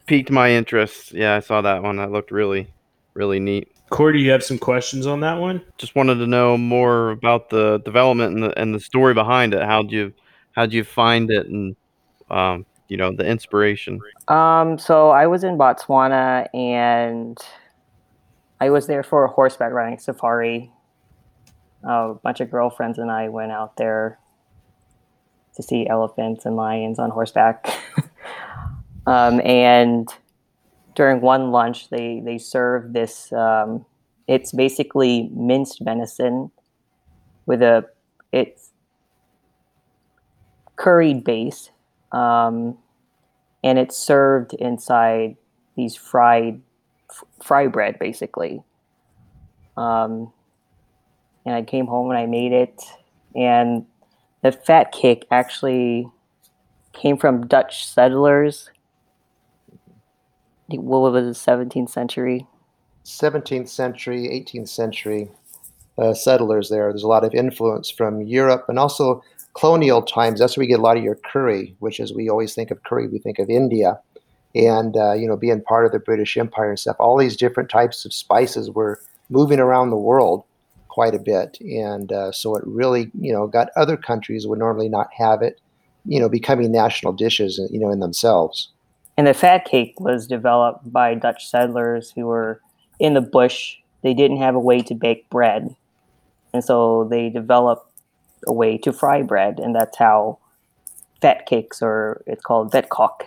[0.06, 1.12] piqued my interest.
[1.12, 1.96] Yeah, I saw that one.
[1.96, 2.72] That looked really,
[3.14, 3.68] really neat.
[3.90, 5.62] Kory, do you have some questions on that one?
[5.76, 9.62] Just wanted to know more about the development and the and the story behind it.
[9.62, 10.12] How'd you
[10.52, 11.76] how'd you find it and
[12.30, 14.00] um, you know the inspiration?
[14.28, 17.36] Um, so I was in Botswana and
[18.60, 20.72] I was there for a horseback riding safari.
[21.84, 24.18] a bunch of girlfriends and I went out there
[25.56, 27.68] to see elephants and lions on horseback.
[29.06, 30.08] um, and
[30.94, 33.32] during one lunch, they they served this.
[33.32, 33.84] Um,
[34.28, 36.50] it's basically minced venison
[37.46, 37.86] with a
[38.30, 38.70] it's
[40.76, 41.70] curried base,
[42.12, 42.78] um,
[43.64, 45.36] and it's served inside
[45.76, 46.60] these fried
[47.10, 48.62] f- fry bread, basically.
[49.76, 50.32] Um,
[51.44, 52.80] and I came home and I made it,
[53.34, 53.86] and
[54.42, 56.08] the fat cake actually
[56.92, 58.70] came from Dutch settlers
[60.68, 62.46] what was the 17th century?
[63.04, 65.30] 17th century, 18th century
[65.98, 66.90] uh, settlers there.
[66.90, 69.22] There's a lot of influence from Europe and also
[69.54, 70.40] colonial times.
[70.40, 72.82] That's where we get a lot of your curry, which is we always think of
[72.84, 73.98] curry, we think of India.
[74.54, 77.70] And, uh, you know, being part of the British Empire and stuff, all these different
[77.70, 80.44] types of spices were moving around the world
[80.88, 81.58] quite a bit.
[81.60, 85.60] And uh, so it really, you know, got other countries would normally not have it,
[86.04, 88.68] you know, becoming national dishes, you know, in themselves.
[89.16, 92.60] And the fat cake was developed by Dutch settlers who were
[92.98, 93.76] in the bush.
[94.02, 95.74] They didn't have a way to bake bread.
[96.54, 97.90] And so they developed
[98.46, 99.58] a way to fry bread.
[99.58, 100.38] And that's how
[101.20, 103.22] fat cakes, or it's called vetkoek,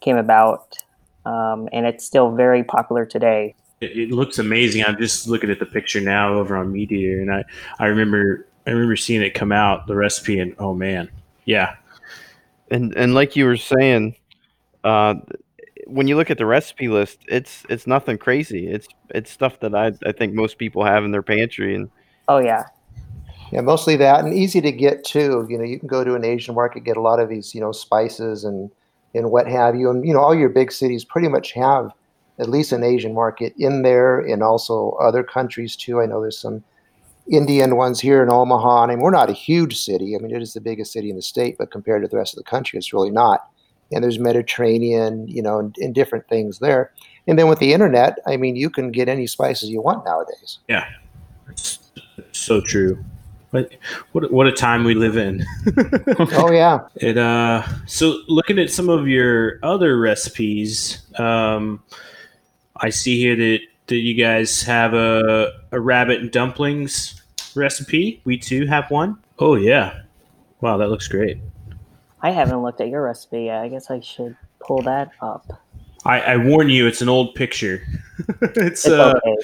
[0.00, 0.78] came about.
[1.26, 3.54] Um, and it's still very popular today.
[3.80, 4.84] It, it, looks amazing.
[4.84, 7.44] I'm just looking at the picture now over on Meat Eater, and I,
[7.78, 11.10] I remember I remember seeing it come out the recipe, and oh man,
[11.44, 11.76] yeah.
[12.70, 14.16] And and like you were saying,
[14.84, 15.14] uh,
[15.86, 18.68] when you look at the recipe list, it's it's nothing crazy.
[18.68, 21.90] It's it's stuff that I I think most people have in their pantry and
[22.28, 22.64] oh yeah.
[23.52, 25.46] Yeah, mostly that and easy to get too.
[25.48, 27.60] You know, you can go to an Asian market, get a lot of these, you
[27.60, 28.70] know, spices and
[29.14, 29.90] and what have you.
[29.90, 31.92] And you know, all your big cities pretty much have
[32.38, 36.00] at least an Asian market in there and also other countries too.
[36.00, 36.64] I know there's some
[37.30, 38.82] Indian ones here in Omaha.
[38.82, 40.16] I mean, we're not a huge city.
[40.16, 42.34] I mean, it is the biggest city in the state, but compared to the rest
[42.34, 43.48] of the country, it's really not
[43.94, 46.90] and there's Mediterranean, you know, and, and, different things there.
[47.26, 50.58] And then with the internet, I mean, you can get any spices you want nowadays.
[50.68, 50.86] Yeah,
[51.48, 51.78] it's
[52.32, 53.02] so true.
[53.50, 53.72] But
[54.10, 55.46] what what a time we live in.
[56.18, 56.80] oh yeah.
[56.96, 57.64] It uh.
[57.86, 61.80] So looking at some of your other recipes, um,
[62.78, 67.22] I see here that that you guys have a a rabbit and dumplings
[67.54, 68.20] recipe.
[68.24, 69.18] We too have one.
[69.38, 70.02] Oh yeah.
[70.60, 71.38] Wow, that looks great.
[72.24, 73.60] I haven't looked at your recipe yet.
[73.60, 75.60] I guess I should pull that up.
[76.06, 77.86] I, I warn you, it's an old picture.
[78.40, 79.36] it's, it's uh, okay.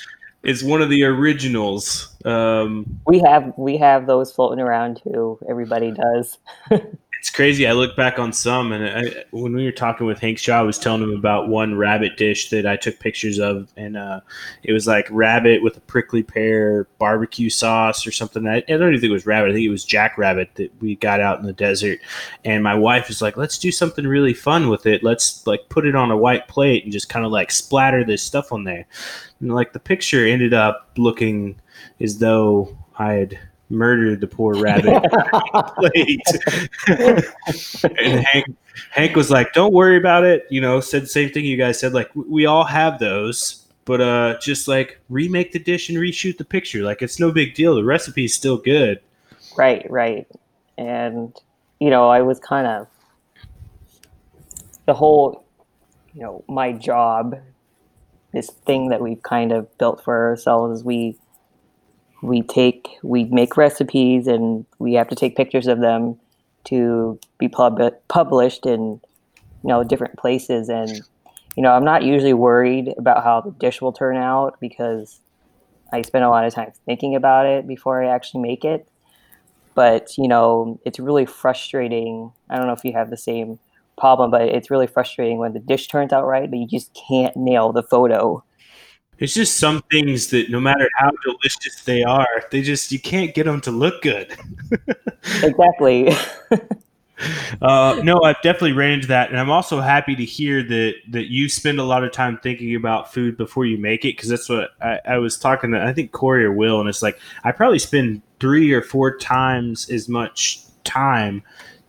[0.45, 2.17] it's one of the originals.
[2.25, 5.39] Um, we have we have those floating around too.
[5.47, 6.39] Everybody does.
[7.21, 7.67] it's crazy.
[7.67, 10.63] I look back on some, and I, when we were talking with Hank Shaw, I
[10.63, 14.21] was telling him about one rabbit dish that I took pictures of, and uh,
[14.63, 18.49] it was like rabbit with a prickly pear barbecue sauce or something.
[18.49, 19.51] I, I don't even think it was rabbit.
[19.51, 21.99] I think it was jackrabbit that we got out in the desert.
[22.47, 25.05] And my wife was like, "Let's do something really fun with it.
[25.05, 28.23] Let's like put it on a white plate and just kind of like splatter this
[28.23, 28.87] stuff on there."
[29.41, 31.61] And like the picture ended up looking
[32.01, 33.39] as though I had
[33.71, 35.03] murdered the poor rabbit
[37.99, 38.47] and Hank,
[38.91, 41.79] Hank was like, "Don't worry about it." You know, said the same thing you guys
[41.79, 41.93] said.
[41.93, 46.45] Like, we all have those, but uh, just like remake the dish and reshoot the
[46.45, 46.83] picture.
[46.83, 47.75] Like, it's no big deal.
[47.75, 49.01] The recipe is still good.
[49.57, 50.27] Right, right,
[50.77, 51.35] and
[51.79, 52.87] you know, I was kind of
[54.87, 55.45] the whole,
[56.15, 57.39] you know, my job,
[58.33, 60.85] this thing that we've kind of built for ourselves.
[60.85, 61.17] We
[62.23, 66.19] we take we make recipes and we have to take pictures of them
[66.65, 69.01] to be pub- published in
[69.63, 70.91] you know different places and
[71.57, 75.21] you know i'm not usually worried about how the dish will turn out because
[75.93, 78.87] i spend a lot of time thinking about it before i actually make it
[79.75, 82.33] but you know, it's really frustrating.
[82.49, 83.59] I don't know if you have the same
[83.97, 87.37] problem, but it's really frustrating when the dish turns out right, but you just can't
[87.37, 88.43] nail the photo.
[89.21, 93.35] It's just some things that no matter how delicious they are, they just you can't
[93.35, 94.35] get them to look good.
[95.43, 96.11] exactly.
[97.63, 101.31] uh, no, I've definitely ran into that, and I'm also happy to hear that that
[101.31, 104.49] you spend a lot of time thinking about food before you make it, because that's
[104.49, 105.83] what I, I, was talking to.
[105.83, 109.91] I think Kory or Will, and it's like I probably spend three or four times
[109.91, 111.43] as much time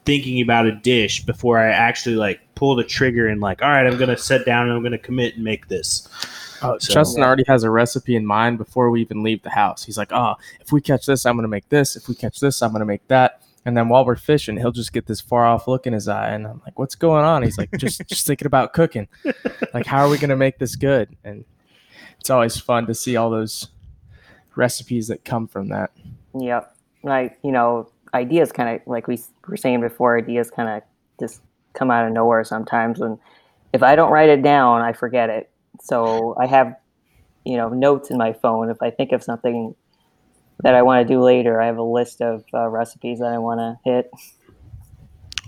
[0.03, 3.87] thinking about a dish before I actually like pull the trigger and like, all right,
[3.87, 6.09] I'm gonna sit down and I'm gonna commit and make this.
[6.62, 9.84] Uh, so, Justin already has a recipe in mind before we even leave the house.
[9.84, 11.95] He's like, oh, if we catch this, I'm gonna make this.
[11.95, 13.41] If we catch this, I'm gonna make that.
[13.65, 16.30] And then while we're fishing, he'll just get this far off look in his eye,
[16.30, 19.08] and I'm like, "What's going on?" He's like, "Just, just thinking about cooking.
[19.74, 21.45] Like, how are we gonna make this good?" And
[22.19, 23.67] it's always fun to see all those
[24.56, 25.91] recipes that come from that.
[26.39, 30.82] Yep, like you know, ideas kind of like we were saying before, ideas kind of
[31.19, 31.41] just
[31.74, 33.00] come out of nowhere sometimes.
[33.00, 33.19] And
[33.74, 35.50] if I don't write it down, I forget it.
[35.81, 36.75] So I have,
[37.45, 38.69] you know, notes in my phone.
[38.69, 39.75] If I think of something
[40.63, 41.61] that I want to do later.
[41.61, 44.11] I have a list of uh, recipes that I want to hit.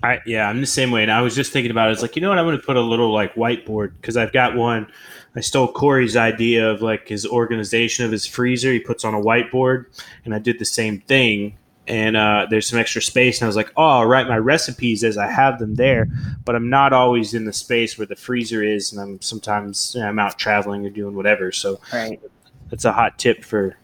[0.02, 1.02] I yeah, I'm the same way.
[1.02, 1.94] And I was just thinking about it.
[1.94, 2.38] It's like you know what?
[2.38, 4.92] I'm going to put a little like whiteboard because I've got one.
[5.36, 8.72] I stole Kory's idea of like his organization of his freezer.
[8.72, 9.86] He puts on a whiteboard,
[10.26, 11.58] and I did the same thing.
[11.86, 15.04] And uh, there's some extra space, and I was like, "Oh, I'll write my recipes
[15.04, 16.08] as I have them there."
[16.46, 20.02] But I'm not always in the space where the freezer is, and I'm sometimes you
[20.02, 21.52] know, I'm out traveling or doing whatever.
[21.52, 22.22] So right.
[22.70, 23.76] that's a hot tip for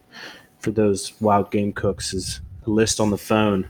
[0.59, 3.69] for those wild game cooks is a list on the phone.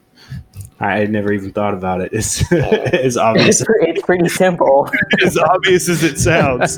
[0.80, 2.12] I had never even thought about it.
[2.14, 3.62] It's as obvious.
[3.68, 4.90] It's, it's pretty simple.
[5.26, 6.78] as obvious as it sounds.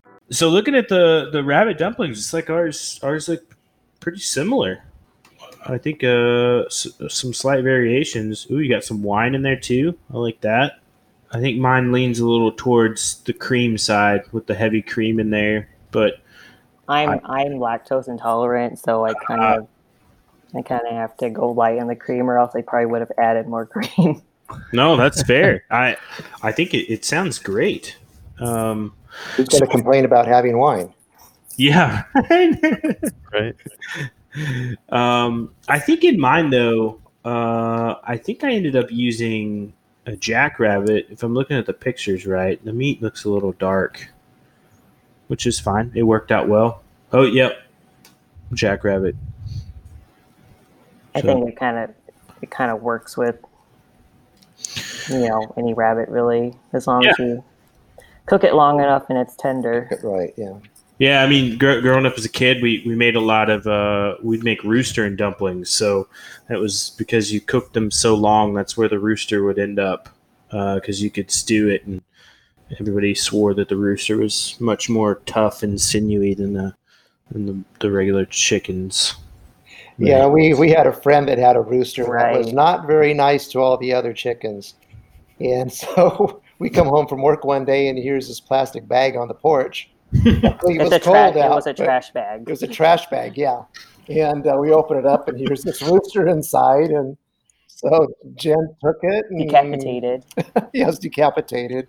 [0.31, 2.99] So looking at the the rabbit dumplings, it's like ours.
[3.03, 3.43] Ours like
[3.99, 4.83] pretty similar.
[5.65, 8.47] I think uh s- some slight variations.
[8.49, 9.97] Ooh, you got some wine in there too.
[10.13, 10.79] I like that.
[11.33, 15.29] I think mine leans a little towards the cream side with the heavy cream in
[15.29, 16.15] there, but
[16.89, 21.29] I'm I, am lactose intolerant, so I kind of uh, I kind of have to
[21.29, 24.21] go light on the cream, or else I probably would have added more cream.
[24.73, 25.63] No, that's fair.
[25.71, 25.95] I
[26.41, 27.97] I think it, it sounds great.
[28.39, 28.93] Um,
[29.35, 30.93] Who's going to so, complain about having wine?
[31.57, 32.03] Yeah.
[33.33, 33.55] right.
[34.89, 39.73] Um, I think in mine though, uh, I think I ended up using
[40.05, 41.07] a jackrabbit.
[41.09, 44.11] If I'm looking at the pictures right, the meat looks a little dark,
[45.27, 45.91] which is fine.
[45.93, 46.81] It worked out well.
[47.11, 47.61] Oh, yep,
[48.53, 49.15] jackrabbit.
[51.13, 51.27] I so.
[51.27, 51.95] think it kind of
[52.41, 53.37] it kind of works with
[55.09, 57.11] you know any rabbit really, as long yeah.
[57.11, 57.43] as you
[58.31, 59.89] cook it long enough and it's tender.
[60.01, 60.33] Right.
[60.37, 60.53] Yeah.
[60.99, 63.67] Yeah, I mean, gr- growing up as a kid, we, we made a lot of
[63.67, 65.69] uh, we'd make rooster and dumplings.
[65.69, 66.07] So
[66.47, 68.53] that was because you cooked them so long.
[68.53, 70.09] That's where the rooster would end up
[70.49, 72.03] because uh, you could stew it, and
[72.79, 76.75] everybody swore that the rooster was much more tough and sinewy than the
[77.31, 79.15] than the, the regular chickens.
[79.97, 82.33] Yeah, we, we had a friend that had a rooster right.
[82.33, 84.75] that was not very nice to all the other chickens,
[85.39, 89.27] and so we come home from work one day and here's this plastic bag on
[89.27, 89.89] the porch.
[90.13, 91.35] it was cold tra- out.
[91.35, 92.41] It was a trash bag.
[92.41, 93.63] It was a trash bag, yeah.
[94.07, 96.91] And uh, we open it up and here's this rooster inside.
[96.91, 97.17] And
[97.65, 99.25] so Jen took it.
[99.31, 100.23] And, decapitated.
[100.73, 101.87] yes, decapitated.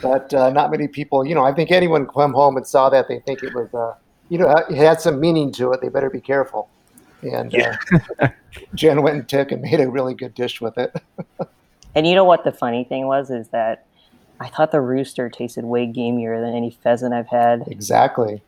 [0.00, 3.08] But uh, not many people, you know, I think anyone come home and saw that,
[3.08, 3.94] they think it was, uh,
[4.28, 5.80] you know, it had some meaning to it.
[5.80, 6.68] They better be careful.
[7.22, 7.76] And uh,
[8.20, 8.30] yeah.
[8.76, 10.94] Jen went and took and made a really good dish with it.
[11.96, 13.86] and you know what the funny thing was is that
[14.42, 17.62] I thought the rooster tasted way gamier than any pheasant I've had.
[17.68, 18.42] Exactly.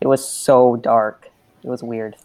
[0.00, 1.28] It was so dark.
[1.62, 2.16] It was weird.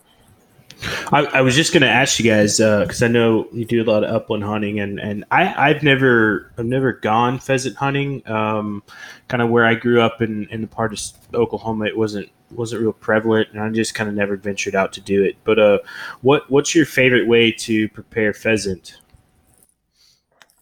[1.11, 3.83] I, I was just going to ask you guys because uh, I know you do
[3.83, 8.25] a lot of upland hunting, and, and I, I've never I've never gone pheasant hunting.
[8.25, 8.83] Um,
[9.27, 11.01] kind of where I grew up in, in the part of
[11.33, 15.01] Oklahoma, it wasn't wasn't real prevalent, and I just kind of never ventured out to
[15.01, 15.35] do it.
[15.43, 15.79] But uh,
[16.21, 18.95] what what's your favorite way to prepare pheasant?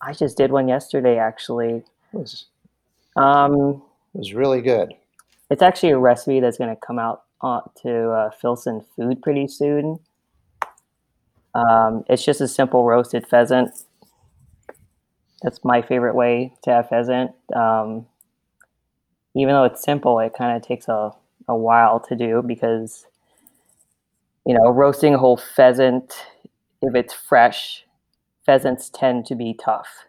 [0.01, 1.83] I just did one yesterday, actually.
[2.17, 2.45] It was,
[3.15, 3.83] um,
[4.15, 4.93] it was really good.
[5.51, 9.47] It's actually a recipe that's going to come out uh, to uh, Filson Food pretty
[9.47, 9.99] soon.
[11.53, 13.69] Um, it's just a simple roasted pheasant.
[15.43, 17.31] That's my favorite way to have pheasant.
[17.55, 18.07] Um,
[19.35, 21.11] even though it's simple, it kind of takes a,
[21.47, 23.05] a while to do because,
[24.43, 26.13] you know, roasting a whole pheasant,
[26.81, 27.85] if it's fresh,
[28.43, 30.06] pheasants tend to be tough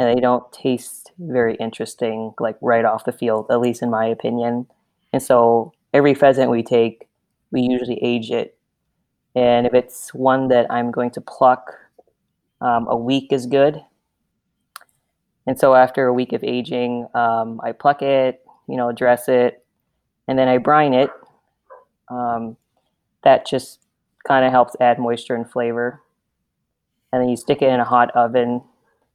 [0.00, 4.06] and they don't taste very interesting, like right off the field, at least in my
[4.06, 4.66] opinion.
[5.12, 7.06] And so every pheasant we take,
[7.50, 8.56] we usually age it.
[9.36, 11.74] And if it's one that I'm going to pluck,
[12.62, 13.84] um, a week is good.
[15.46, 19.62] And so after a week of aging, um, I pluck it, you know, dress it,
[20.26, 21.10] and then I brine it.
[22.08, 22.56] Um,
[23.22, 23.80] that just
[24.26, 26.00] kind of helps add moisture and flavor.
[27.12, 28.62] And then you stick it in a hot oven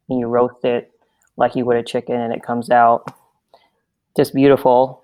[0.10, 0.92] and you roast it
[1.38, 3.14] like you would a chicken, and it comes out
[4.16, 5.04] just beautiful.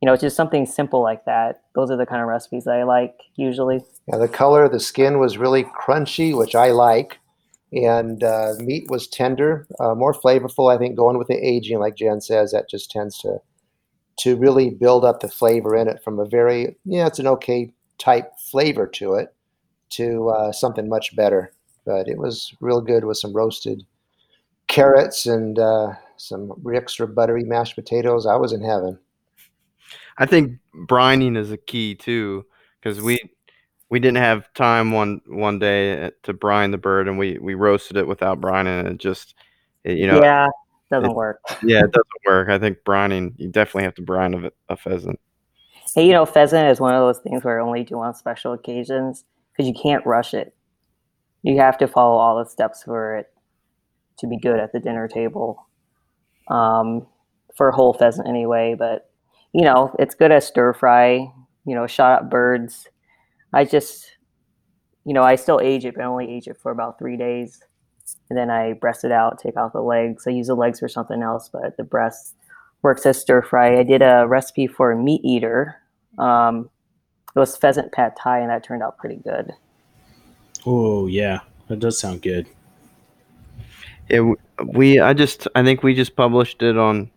[0.00, 1.62] You know, it's just something simple like that.
[1.74, 3.80] Those are the kind of recipes I like usually.
[4.06, 7.18] Yeah, the color the skin was really crunchy, which I like,
[7.72, 10.72] and uh, meat was tender, uh, more flavorful.
[10.74, 13.38] I think going with the aging, like Jen says, that just tends to
[14.20, 17.72] to really build up the flavor in it from a very yeah, it's an okay
[17.98, 19.34] type flavor to it
[19.90, 21.52] to uh, something much better.
[21.88, 23.82] But it was real good with some roasted
[24.66, 28.26] carrots and uh, some extra buttery mashed potatoes.
[28.26, 28.98] I was in heaven.
[30.18, 32.44] I think brining is a key too,
[32.78, 33.18] because we
[33.88, 37.54] we didn't have time one one day uh, to brine the bird, and we we
[37.54, 39.34] roasted it without brining, and it just
[39.82, 40.46] it, you know yeah,
[40.90, 41.40] doesn't it- work.
[41.62, 42.50] yeah it doesn't work.
[42.50, 45.18] I think brining you definitely have to brine a, a pheasant.
[45.94, 48.52] Hey, you know, pheasant is one of those things where I only do on special
[48.52, 50.54] occasions because you can't rush it.
[51.42, 53.30] You have to follow all the steps for it
[54.18, 55.66] to be good at the dinner table.
[56.48, 57.06] Um,
[57.56, 59.10] for whole pheasant anyway, but
[59.52, 61.30] you know, it's good as stir fry.
[61.64, 62.86] You know, shot up birds.
[63.52, 64.12] I just,
[65.04, 67.60] you know, I still age it, but I only age it for about three days,
[68.30, 70.26] and then I breast it out, take out the legs.
[70.26, 72.36] I use the legs for something else, but the breast
[72.82, 73.78] works as stir fry.
[73.78, 75.76] I did a recipe for a Meat Eater.
[76.18, 76.70] Um,
[77.34, 79.52] it was pheasant pad thai, and that turned out pretty good.
[80.66, 82.46] Oh yeah, that does sound good.
[84.08, 87.10] It, w- we I just I think we just published it on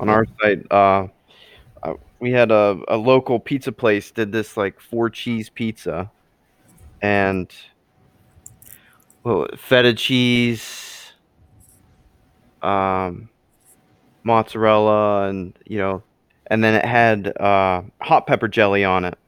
[0.00, 0.64] on our site.
[0.70, 1.08] Uh,
[1.82, 6.10] uh, we had a, a local pizza place did this like four cheese pizza,
[7.02, 7.52] and
[9.24, 11.12] well, feta cheese,
[12.62, 13.28] um,
[14.22, 16.02] mozzarella, and you know,
[16.46, 19.18] and then it had uh, hot pepper jelly on it.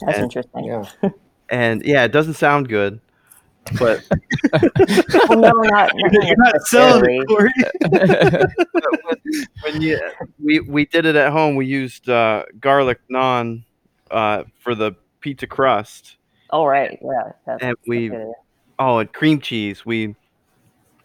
[0.00, 0.64] That's And- interesting.
[0.64, 0.84] Yeah.
[1.50, 3.00] And yeah, it doesn't sound good,
[3.78, 4.04] but
[5.28, 7.52] well, no, not, not You're not selling it, Kory.
[9.62, 10.00] when you
[10.42, 13.62] we we did it at home we used uh, garlic naan
[14.10, 16.16] uh, for the pizza crust
[16.50, 16.96] Oh, right.
[17.02, 17.56] Yeah.
[17.60, 18.32] And we that's good.
[18.78, 20.14] oh and cream cheese we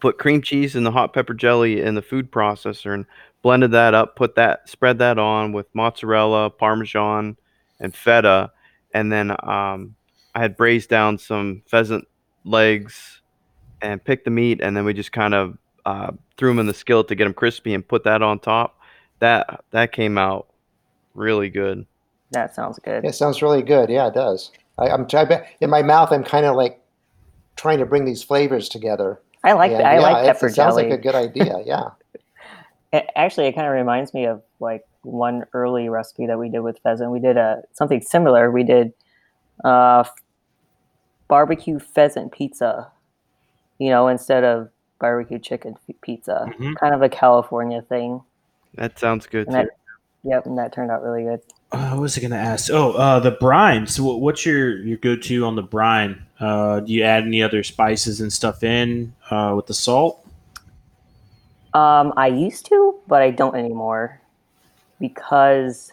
[0.00, 3.06] put cream cheese and the hot pepper jelly in the food processor and
[3.42, 7.36] blended that up put that spread that on with mozzarella parmesan
[7.80, 8.52] and feta
[8.94, 9.96] and then um,
[10.34, 12.06] i had braised down some pheasant
[12.44, 13.20] legs
[13.80, 16.74] and picked the meat and then we just kind of uh, threw them in the
[16.74, 18.78] skillet to get them crispy and put that on top
[19.18, 20.46] that that came out
[21.14, 21.84] really good
[22.30, 23.04] That sounds good.
[23.04, 23.90] It sounds really good.
[23.90, 24.50] Yeah, it does.
[24.78, 26.10] I, I'm I bet in my mouth.
[26.12, 26.80] I'm kind of like
[27.56, 29.20] trying to bring these flavors together.
[29.44, 29.86] I like And, that.
[29.86, 31.58] I yeah, like it's- pepper It sounds like a good idea.
[31.66, 31.90] Yeah.
[32.92, 36.60] It, actually, it kind of reminds me of like one early recipe that we did
[36.60, 37.10] with pheasant.
[37.10, 38.50] We did a something similar.
[38.50, 38.92] We did
[39.64, 40.04] uh,
[41.28, 42.90] barbecue pheasant pizza.
[43.78, 44.68] You know, instead of
[44.98, 46.76] barbecue chicken f- pizza, Mhm.
[46.76, 48.22] kind of a California thing.
[48.74, 49.70] that sounds good And too that,
[50.22, 51.40] yep, and that turned out really good.
[51.72, 52.70] Uh, what was I gonna ask?
[52.72, 53.86] Oh, uh, the brine.
[53.86, 56.22] So, what's your your go to on the brine?
[56.40, 60.24] Uh, do you add any other spices and stuff in uh, with the salt?
[61.74, 64.20] Um, I used to, but I don't anymore
[65.00, 65.92] because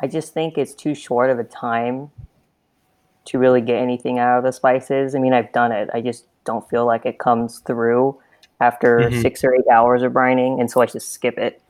[0.00, 2.10] I just think it's too short of a time
[3.28, 5.14] to really get anything out of the spices.
[5.14, 5.90] I mean, I've done it.
[5.92, 8.18] I just don't feel like it comes through
[8.60, 9.22] after Mhm.
[9.22, 11.60] six or eight hours of brining, and so I just skip it.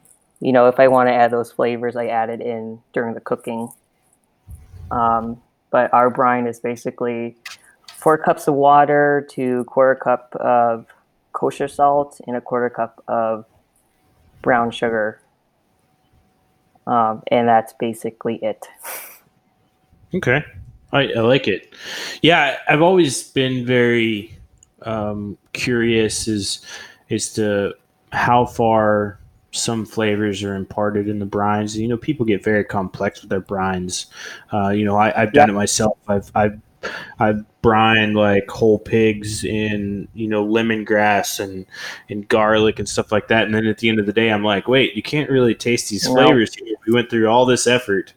[0.40, 3.20] You know, if I want to add those flavors, I add it in during the
[3.20, 3.70] cooking.
[4.90, 7.36] Um, but our brine is basically
[7.96, 10.86] four cups of water to quarter cup of
[11.32, 13.44] kosher salt and a quarter cup of
[14.42, 15.20] brown sugar.
[16.86, 18.68] Um, and that's basically it.
[20.14, 20.42] Okay,
[20.92, 21.74] I, I like it.
[22.22, 24.38] Yeah, I've always been very
[24.82, 26.64] um, curious as
[27.10, 27.74] as to
[28.12, 29.18] how far
[29.50, 31.76] some flavors are imparted in the brines.
[31.76, 34.06] You know, people get very complex with their brines.
[34.52, 35.98] Uh, you know, I, I've done it myself.
[36.06, 36.60] I've I've
[37.18, 41.66] I've brined like whole pigs in you know lemongrass and
[42.08, 43.44] and garlic and stuff like that.
[43.44, 45.90] And then at the end of the day, I'm like, wait, you can't really taste
[45.90, 46.54] these flavors.
[46.54, 46.76] Here.
[46.86, 48.14] We went through all this effort.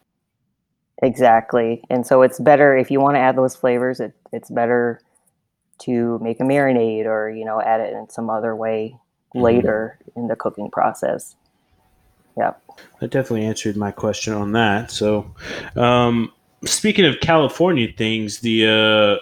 [1.01, 1.83] Exactly.
[1.89, 5.01] And so it's better if you want to add those flavors, it, it's better
[5.79, 8.95] to make a marinade or, you know, add it in some other way
[9.33, 9.41] Mhm.
[9.41, 11.35] later in the cooking process.
[12.37, 12.53] Yeah.
[12.99, 14.91] That definitely answered my question on that.
[14.91, 15.33] So,
[15.75, 16.31] um,
[16.65, 19.19] speaking of California things, the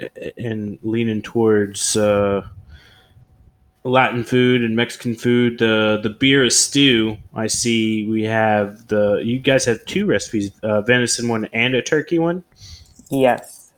[0.00, 2.42] uh, and leaning towards uh,
[3.84, 7.16] Latin food and Mexican food, the the birria stew.
[7.34, 9.20] I see we have the.
[9.24, 12.44] You guys have two recipes: uh, venison one and a turkey one.
[13.10, 13.72] Yes.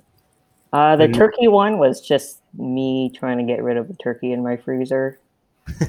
[0.73, 4.33] Uh, the And- turkey one was just me trying to get rid of the turkey
[4.33, 5.19] in my freezer.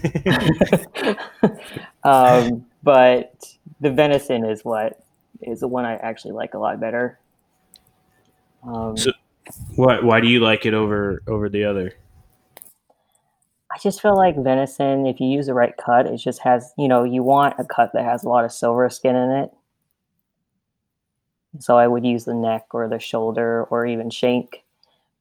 [2.04, 3.46] um, but
[3.82, 5.04] the venison is what
[5.42, 7.20] is the one I actually like a lot better.
[8.64, 9.12] Um, So-
[9.76, 11.94] Why Why do you like it over over the other?
[13.76, 16.88] I just feel like venison, if you use the right cut, it just has, you
[16.88, 19.52] know, you want a cut that has a lot of silver skin in it.
[21.60, 24.64] So I would use the neck or the shoulder or even shank.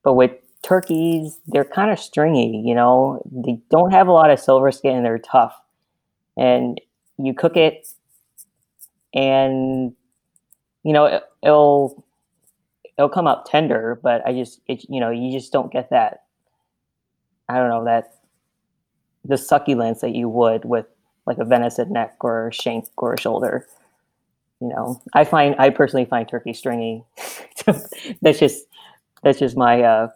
[0.04, 0.30] But with
[0.62, 4.94] turkeys, they're kind of stringy, you know, they don't have a lot of silver skin
[4.94, 5.60] and they're tough.
[6.36, 6.80] And
[7.18, 7.88] you cook it
[9.12, 9.94] and,
[10.84, 12.04] you know, it, it'll,
[12.96, 16.22] it'll come up tender, but I just, it, you know, you just don't get that,
[17.48, 18.13] I don't know, that
[19.24, 20.86] the succulence that you would with
[21.26, 23.66] like a venison neck or a shank or a shoulder.
[24.60, 27.04] You know, I find I personally find turkey stringy.
[28.22, 28.66] that's just
[29.22, 30.08] that's just my uh,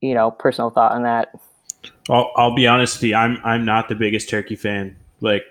[0.00, 1.32] you know personal thought on that.
[2.08, 3.14] I'll, I'll be honest with you.
[3.16, 4.96] I'm I'm not the biggest turkey fan.
[5.20, 5.44] Like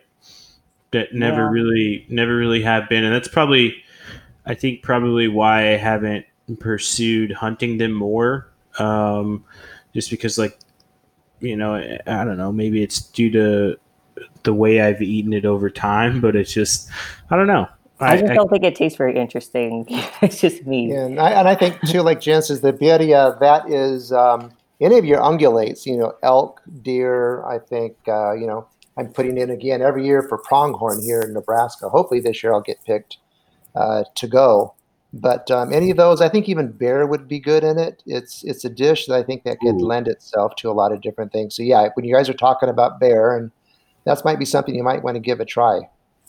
[0.91, 1.49] that never Yeah.
[1.49, 3.75] really never really have been, and that's probably
[4.45, 6.25] I think probably why I haven't
[6.59, 8.47] pursued hunting them more.
[8.79, 9.43] Um,
[9.93, 10.57] just because like
[11.43, 13.77] you know I, I don't know maybe it's due to
[14.43, 16.89] the way I've eaten it over time, but it's just
[17.29, 17.67] I don't know.
[17.99, 19.85] I, just don't think it tastes very interesting.
[20.21, 20.91] it's just me.
[20.91, 24.97] And I, and I think too, like Jen says, the birria that is um, any
[24.97, 27.45] of your ungulates, you know, elk, deer.
[27.45, 28.67] I think uh, you know
[28.97, 31.89] I'm putting in again every year for pronghorn here in Nebraska.
[31.89, 33.17] Hopefully this year I'll get picked
[33.75, 34.75] uh, to go.
[35.15, 38.01] But um, any of those, I think even bear would be good in it.
[38.07, 39.85] It's it's a dish that I think that could Ooh.
[39.85, 41.55] lend itself to a lot of different things.
[41.55, 43.51] So yeah, when you guys are talking about bear, and
[44.05, 45.81] that might be something you might want to give a try.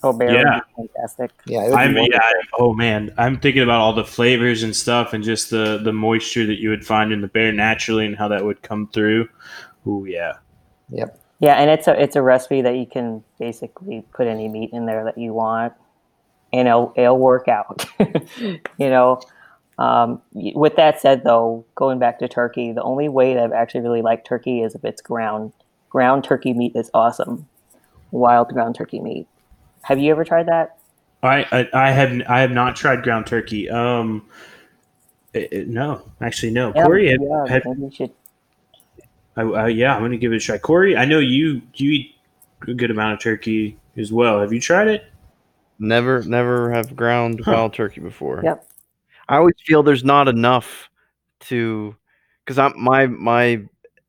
[0.03, 0.55] Oh, bear Yeah.
[0.55, 1.31] would be fantastic.
[1.47, 2.09] Yeah, it would I'm wonderful.
[2.13, 2.41] yeah.
[2.59, 6.45] Oh man, I'm thinking about all the flavors and stuff, and just the the moisture
[6.45, 9.27] that you would find in the bear naturally, and how that would come through.
[9.87, 10.33] Oh yeah.
[10.89, 11.21] Yep.
[11.39, 14.85] Yeah, and it's a it's a recipe that you can basically put any meat in
[14.85, 15.73] there that you want,
[16.55, 17.85] and it'll it'll work out.
[18.39, 19.21] you know.
[19.77, 23.81] Um, with that said, though, going back to turkey, the only way that I've actually
[23.81, 25.51] really liked turkey is if it's ground.
[25.89, 27.47] Ground turkey meat is awesome.
[28.11, 29.27] Wild ground turkey meat.
[29.81, 30.77] Have you ever tried that?
[31.21, 33.69] I, I I have I have not tried ground turkey.
[33.69, 34.25] Um,
[35.33, 36.71] it- it- no, actually no.
[36.71, 38.11] Kory, have, yeah, you should.
[39.35, 40.57] I, uh, yeah, I'm gonna give it a try.
[40.57, 42.15] Kory, I know you you eat
[42.65, 44.39] a good amount of turkey as well.
[44.39, 45.03] Have you tried it?
[45.79, 47.51] Never, never have ground Huh.
[47.51, 48.41] wild turkey before.
[48.43, 48.67] Yep.
[49.27, 50.89] I always feel there's not enough
[51.41, 51.95] to,
[52.43, 53.61] because I'm my my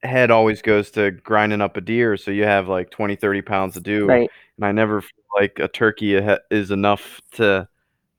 [0.03, 3.75] head always goes to grinding up a deer, so you have like 20, 30 pounds
[3.75, 4.31] to do, Right.
[4.57, 6.15] and I never feel like a turkey
[6.51, 7.67] is enough to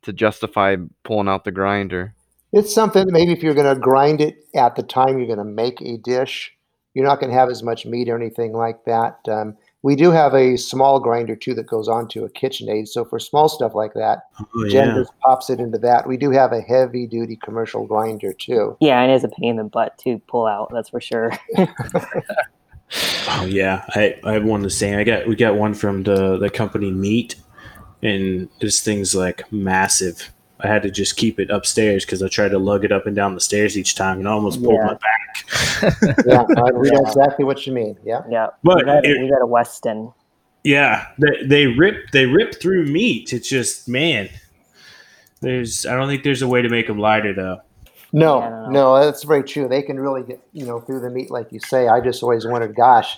[0.03, 2.13] to justify pulling out the grinder.
[2.53, 5.43] It's something maybe if you're going to grind it at the time you're going to
[5.43, 6.55] make a dish,
[6.93, 9.19] you're not going to have as much meat or anything like that.
[9.27, 12.87] Um, we do have a small grinder too that goes onto a KitchenAid.
[12.87, 14.23] So for small stuff like that,
[14.55, 14.95] Oh, Jen yeah.
[14.95, 16.07] just pops it into that.
[16.07, 18.75] We do have a heavy duty commercial grinder too.
[18.79, 20.69] Yeah, and it is a pain in the butt to pull out.
[20.73, 21.31] That's for sure.
[23.29, 24.97] Oh yeah, I I have one the same.
[24.97, 27.35] I got we got one from the the company Meat,
[28.01, 30.31] and this thing's like massive.
[30.59, 33.15] I had to just keep it upstairs because I tried to lug it up and
[33.15, 34.85] down the stairs each time, and I almost pulled Yeah.
[34.85, 35.23] my back.
[36.25, 37.95] Yeah, I we know exactly what you mean.
[38.03, 38.21] Yeah.
[38.29, 40.11] yeah, But we got, it- we got a Weston.
[40.63, 43.31] Yeah, they they rip they rip through meat.
[43.31, 44.27] It's just man.
[45.41, 47.61] There's I don't think there's a way to make them lighter though.
[48.11, 49.67] No, Yeah, I don't no, that's very true.
[49.67, 51.87] They can really get you know through the meat, like you say.
[51.87, 53.17] I just always wondered, gosh,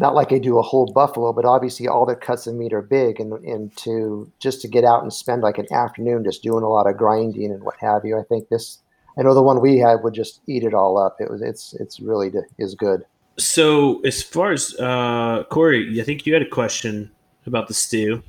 [0.00, 2.82] not like I do a whole buffalo, but obviously all the cuts of meat are
[2.82, 6.64] big, and and to just to get out and spend like an afternoon just doing
[6.64, 8.18] a lot of grinding and what have you.
[8.18, 8.78] I think this,
[9.18, 11.16] I know the one we had would just eat it all up.
[11.20, 13.04] It was it's it's really d- is good.
[13.38, 17.10] So as far as uh, Kory, I think you had a question
[17.46, 18.22] about the stew.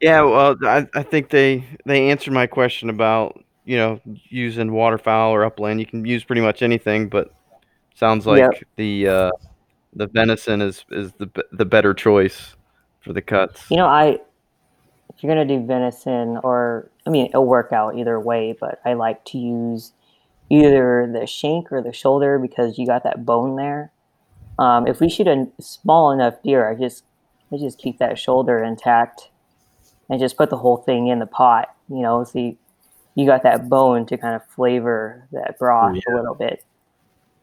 [0.00, 5.32] Yeah, well, I, I think they they answered my question about you know, using waterfowl
[5.32, 5.80] or upland.
[5.80, 7.32] You can use pretty much anything, but
[7.94, 8.64] sounds like Yep.
[8.76, 9.30] the uh,
[9.94, 12.56] the venison is is the the better choice
[13.00, 13.70] for the cuts.
[13.70, 14.18] You know, I
[15.14, 18.56] if you're gonna do venison, or I mean, it'll work out either way.
[18.58, 19.92] But I like to use
[20.50, 23.92] either the shank or the shoulder because you got that bone there.
[24.58, 27.04] Um, if we shoot a small enough deer, I just
[27.52, 29.30] I just keep that shoulder intact
[30.10, 31.74] and just put the whole thing in the pot.
[31.88, 32.56] You know, so you,
[33.14, 36.64] you got that bone to kind of flavor that broth a little bit.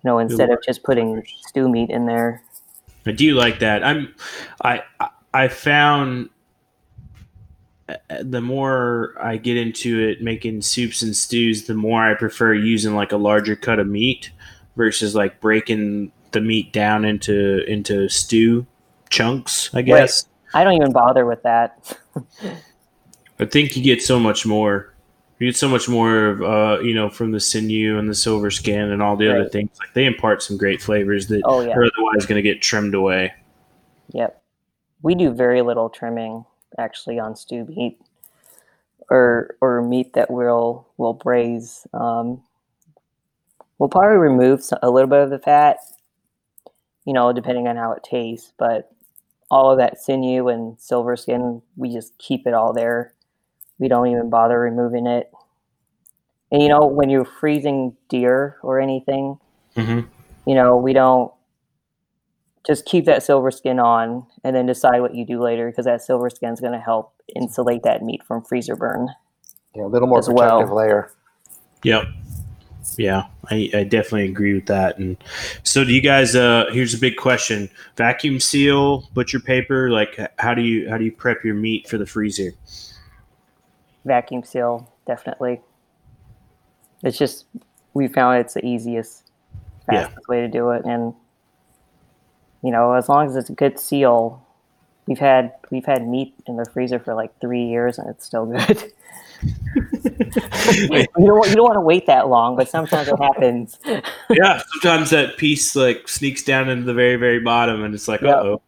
[0.03, 2.41] You know, instead of just putting stew meat in there.
[3.05, 3.83] I do like that.
[3.83, 4.13] I'm
[4.63, 6.29] I I- I found
[7.87, 12.53] uh, the more I get into it making soups and stews, the more I prefer
[12.53, 14.31] using like a larger cut of meat
[14.75, 18.65] versus like breaking the meat down into into stew
[19.09, 20.25] chunks, I guess.
[20.53, 21.97] I don't even bother with that.
[23.39, 24.90] I think you get so much more.
[25.41, 28.51] You get so much more of, uh, you know, from the sinew and the silver
[28.51, 29.71] skin and all the other things.
[29.79, 31.71] Like they impart some great flavors that Oh, yeah.
[31.71, 33.33] are otherwise going to get trimmed away.
[34.09, 34.39] Yep.
[35.01, 36.45] We do very little trimming
[36.77, 37.99] actually on stew meat
[39.09, 41.87] or or meat that we'll we'll braise.
[41.91, 42.43] Um,
[43.79, 45.77] we'll probably remove a little bit of the fat,
[47.05, 48.53] you know, depending on how it tastes.
[48.59, 48.91] But
[49.49, 53.15] all of that sinew and silver skin, we just keep it all there.
[53.82, 55.29] We don't even bother removing it.
[56.51, 59.38] And you know, when you're freezing deer or anything,
[59.75, 60.01] Mm-hmm.
[60.45, 61.32] you know, we don't
[62.67, 66.01] just keep that silver skin on and then decide what you do later because that
[66.01, 69.07] silver skin is going to help insulate that meat from freezer burn.
[69.73, 70.57] Yeah, a little more As well.
[70.59, 71.11] protective layer.
[71.84, 72.03] Yep.
[72.97, 74.97] Yeah, I, I definitely agree with that.
[74.97, 75.15] And
[75.63, 76.36] so, do you guys?
[76.36, 79.89] Uh, here's a big question: vacuum seal, butcher paper.
[79.89, 82.51] Like, how do you how do you prep your meat for the freezer?
[84.05, 85.61] Vacuum seal, definitely.
[87.03, 87.45] It's just,
[87.93, 89.29] we found it's the easiest,
[89.91, 90.03] Yeah.
[90.07, 90.85] fastest way to do it.
[90.85, 91.13] And,
[92.63, 94.45] you know, as long as it's a good seal,
[95.07, 98.45] we've had, we've had meat in the freezer for like three years and it's still
[98.45, 98.91] good.
[99.41, 99.49] you
[100.87, 103.79] don't, you don't want to wait that long, but sometimes it happens.
[104.29, 108.21] yeah, sometimes that piece like sneaks down into the very very bottom, and it's like,
[108.21, 108.35] Yep.
[108.35, 108.61] uh oh.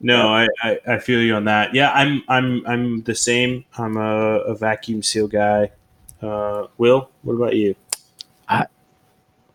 [0.00, 1.74] No, I, I, I feel you on that.
[1.74, 3.64] Yeah, I'm I'm I'm the same.
[3.76, 5.70] I'm a, a vacuum seal guy.
[6.22, 7.74] Uh, Will, what about you?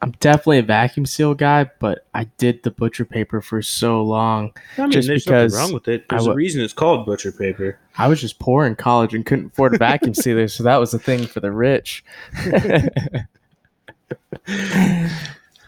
[0.05, 4.51] I'm definitely a vacuum seal guy, but I did the butcher paper for so long.
[4.77, 6.07] I mean, Just there's because nothing wrong with it.
[6.09, 7.79] There's a wa- reason it's called butcher paper.
[7.97, 10.91] I was just poor in college and couldn't afford a vacuum sealer, so that was
[10.91, 12.03] the thing for the rich.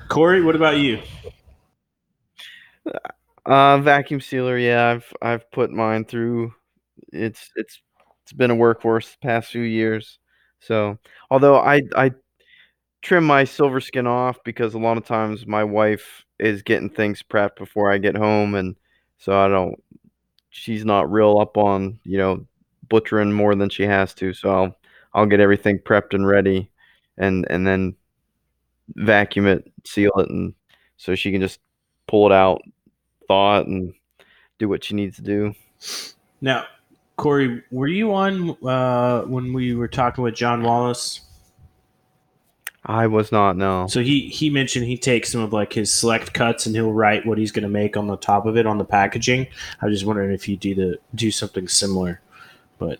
[0.07, 0.99] Kory, what about you?
[3.47, 4.57] Uh, vacuum sealer.
[4.57, 6.53] Yeah, I've I've put mine through.
[7.13, 7.81] It's it's
[8.23, 10.19] it's been a workhorse the past few years.
[10.61, 10.97] So
[11.31, 12.11] although I I
[13.01, 17.23] trim my silver skin off because a lot of times my wife is getting things
[17.23, 18.75] prepped before I get home, and
[19.19, 19.75] so I don't.
[20.51, 22.47] She's not real up on you know
[22.89, 24.33] butchering more than she has to.
[24.33, 24.77] So I'll
[25.15, 26.71] I'll get everything prepped and ready,
[27.17, 27.95] and and then
[28.95, 30.53] vacuum it, seal it, and
[30.97, 31.59] so she can just
[32.07, 32.61] pull it out,
[33.29, 33.93] it, and
[34.57, 35.53] do what you need to do.
[36.41, 36.65] Now,
[37.15, 41.21] Kory, were you on uh, when we were talking with John Wallace?
[42.85, 43.87] I was not no.
[43.87, 47.25] So he he mentioned he takes some of like his select cuts and he'll write
[47.25, 49.47] what he's going to make on the top of it on the packaging.
[49.81, 52.21] I was just wondering if you do the do something similar,
[52.77, 52.99] but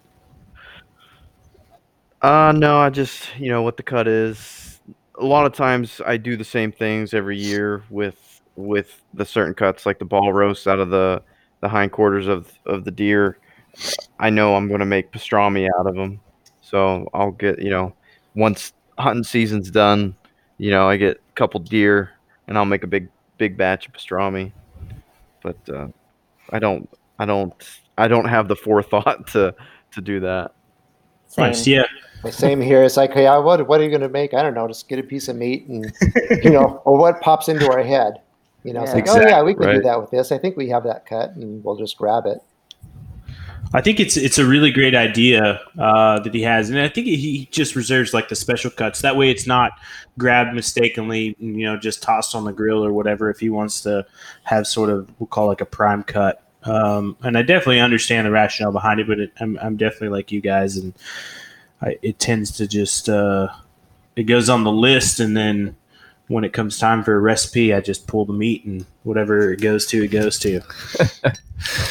[2.21, 4.81] Uh no, I just you know what the cut is.
[5.19, 8.26] A lot of times I do the same things every year with
[8.57, 11.21] with the certain cuts, like the ball roast out of the
[11.61, 13.37] the hindquarters of of the deer.
[14.19, 16.19] I know I'm going to make pastrami out of them,
[16.61, 17.93] so I'll get you know
[18.35, 20.15] once hunting season's done,
[20.57, 22.11] you know I get a couple deer
[22.47, 24.51] and I'll make a big big batch of pastrami.
[25.41, 25.87] But uh,
[26.49, 26.89] I don't
[27.19, 27.53] I don't
[27.97, 29.55] I don't have the forethought to
[29.91, 30.53] to do that.
[31.27, 31.45] Same.
[31.45, 31.85] nice, yeah.
[32.23, 32.83] The same here.
[32.83, 34.33] It's like, hey, what what are you going to make?
[34.33, 34.67] I don't know.
[34.67, 35.91] Just get a piece of meat and
[36.43, 38.21] you know, or what pops into our head.
[38.67, 38.95] You know, it's Yeah.
[38.95, 40.33] like, oh yeah, we can do that with this.
[40.33, 42.39] I think we have that cut, and we'll just grab it.
[43.73, 47.07] I think it's it's a really great idea uh, that he has, and I think
[47.07, 49.01] he just reserves like the special cuts.
[49.01, 49.71] That way, it's not
[50.17, 53.29] grabbed mistakenly, you know, just tossed on the grill or whatever.
[53.29, 54.05] If he wants to
[54.43, 58.31] have sort of we'll call like a prime cut, um, and I definitely understand the
[58.31, 60.93] rationale behind it, but it, I'm I'm definitely like you guys, and
[61.81, 63.47] I, it tends to just uh,
[64.17, 65.77] it goes on the list, and then
[66.27, 69.61] when it comes time for a recipe, I just pull the meat and whatever it
[69.61, 70.61] goes to, it goes to.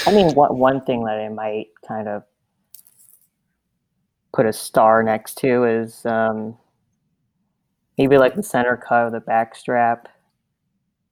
[0.07, 2.22] I mean, what one thing that I might kind of
[4.32, 6.57] put a star next to is um,
[7.97, 10.09] maybe like the center cut of the back strap.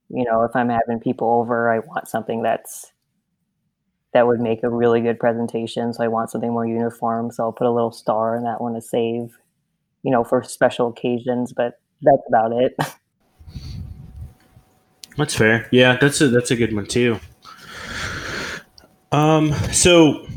[0.09, 2.91] You know, if I'm having people over, I want something that's
[4.13, 5.93] that would make a really good presentation.
[5.93, 7.31] So I want something more uniform.
[7.31, 9.35] So I'll put a little star in that one to save,
[10.03, 11.51] you know, for special occasions.
[11.51, 12.77] But that's about it.
[15.17, 15.67] That's fair.
[15.71, 17.19] Yeah, that's a that's a good one too.
[19.11, 20.27] Um, so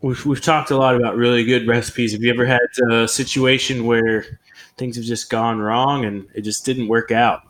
[0.00, 2.12] we've we've talked a lot about really good recipes.
[2.12, 2.60] Have you ever had
[2.90, 4.38] a situation where
[4.76, 7.42] things have just gone wrong and it just didn't work out?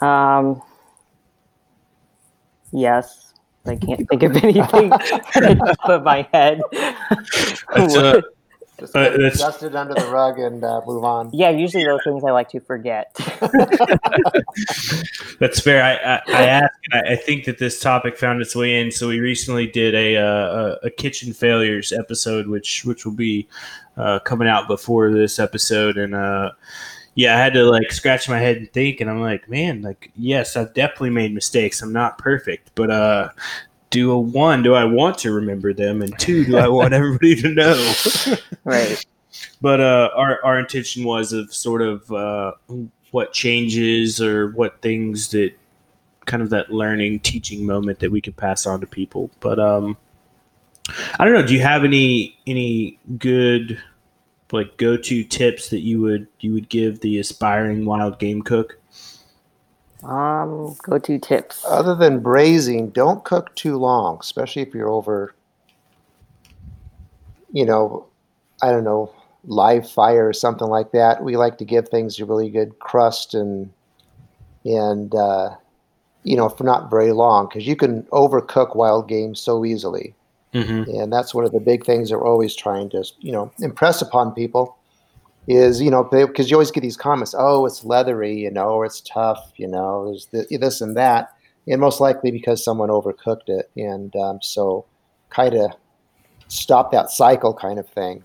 [0.00, 0.62] Um,
[2.72, 3.34] yes,
[3.66, 4.90] I can't think of anything
[5.84, 6.62] put my head.
[8.82, 11.30] That's, Just Uh, put it- dust it under the rug and uh, move on.
[11.32, 13.14] yeah, usually those things I like to forget.
[15.38, 15.82] That's fair.
[15.82, 16.78] I I, I asked.
[16.92, 18.90] And I, I think that this topic found its way in.
[18.90, 20.24] So we recently did a uh,
[20.82, 23.48] a, a kitchen failures episode, which which will be
[23.96, 26.52] uh, coming out before this episode, and uh,
[27.14, 30.10] yeah, I had to like scratch my head and think, and I'm like, man, like
[30.16, 31.82] yes, I've definitely made mistakes.
[31.82, 33.28] I'm not perfect, but uh,
[33.92, 37.40] do a one, do I want to remember them, and two, do I want everybody
[37.42, 37.94] to know?
[38.64, 39.04] right.
[39.60, 42.52] but uh, our our intention was of sort of uh,
[43.12, 45.52] what changes or what things that
[46.26, 49.30] kind of that learning teaching moment that we could pass on to people.
[49.40, 49.96] But um,
[51.18, 51.46] I don't know.
[51.46, 53.80] Do you have any any good
[54.50, 58.78] like go to tips that you would you would give the aspiring wild game cook?
[60.04, 61.64] Um, go to tips.
[61.68, 65.34] Other than braising, don't cook too long, especially if you're over,
[67.52, 68.06] you know,
[68.62, 69.12] I don't know,
[69.44, 71.22] live fire or something like that.
[71.22, 73.72] We like to give things a really good crust and
[74.64, 75.50] and uh,
[76.24, 80.14] you know for not very long because you can overcook wild game so easily,
[80.54, 80.90] Mm-hmm.
[81.00, 84.02] and that's one of the big things that we're always trying to you know impress
[84.02, 84.76] upon people
[85.48, 88.84] is you know because you always get these comments oh it's leathery you know or
[88.84, 91.30] it's tough you know there's th- this and that
[91.66, 94.84] and most likely because someone overcooked it and um, so
[95.30, 95.72] kind of
[96.48, 98.22] stop that cycle kind of thing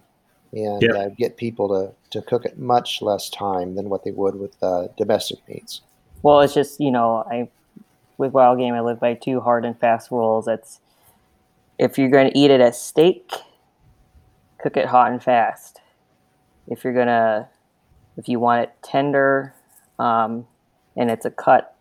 [0.53, 0.93] and Yeah.
[0.93, 4.55] uh, get people to, to cook it much less time than what they would with
[4.61, 5.81] uh, domestic meats
[6.21, 7.49] Well, it's just you know, I
[8.17, 10.47] with wild game, I live by two hard and fast rules.
[10.47, 10.79] It's
[11.77, 13.31] if you're going to eat it as steak,
[14.59, 15.79] cook it hot and fast.
[16.67, 17.49] If you're gonna,
[18.17, 19.53] if you want it tender,
[19.99, 20.47] um,
[20.95, 21.75] and it's a cut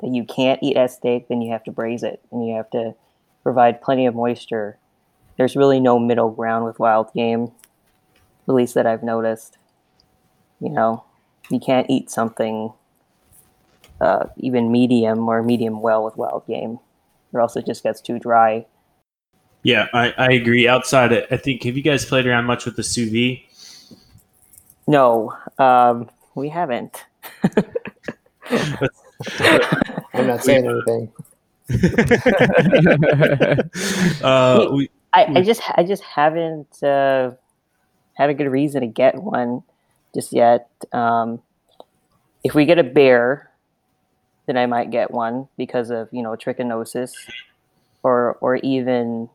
[0.00, 2.70] that you can't eat as steak, then you have to braise it, and you have
[2.70, 2.94] to
[3.42, 4.78] provide plenty of moisture.
[5.36, 7.52] There's really no middle ground with wild game,
[8.48, 9.58] at least that I've noticed.
[10.60, 11.04] You know,
[11.50, 12.72] you can't eat something
[14.00, 16.78] uh, even medium or medium well with wild game,
[17.32, 18.66] or else it just gets too dry.
[19.62, 20.68] Yeah, I, I agree.
[20.68, 23.42] Outside, I think have you guys played around much with the sous vide?
[24.86, 27.04] No, um, we haven't.
[30.12, 31.10] i'm not saying anything
[34.22, 37.30] uh, we, I, I just I just haven't uh,
[38.12, 39.62] had a good reason to get one
[40.14, 40.68] just yet.
[40.92, 41.40] Um,
[42.42, 43.50] if we get a bear,
[44.44, 47.12] then I might get one because of you know trichinosis,
[48.02, 49.30] or or even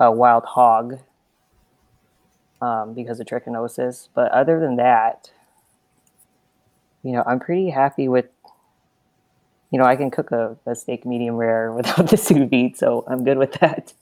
[0.00, 0.98] a wild hog
[2.64, 4.08] um, because of trichinosis.
[4.14, 5.30] But other than that,
[7.02, 8.26] you know, I'm pretty happy with.
[9.70, 13.04] You know, I can cook a, a steak medium rare without the sous vide, so
[13.06, 13.92] I'm good with that.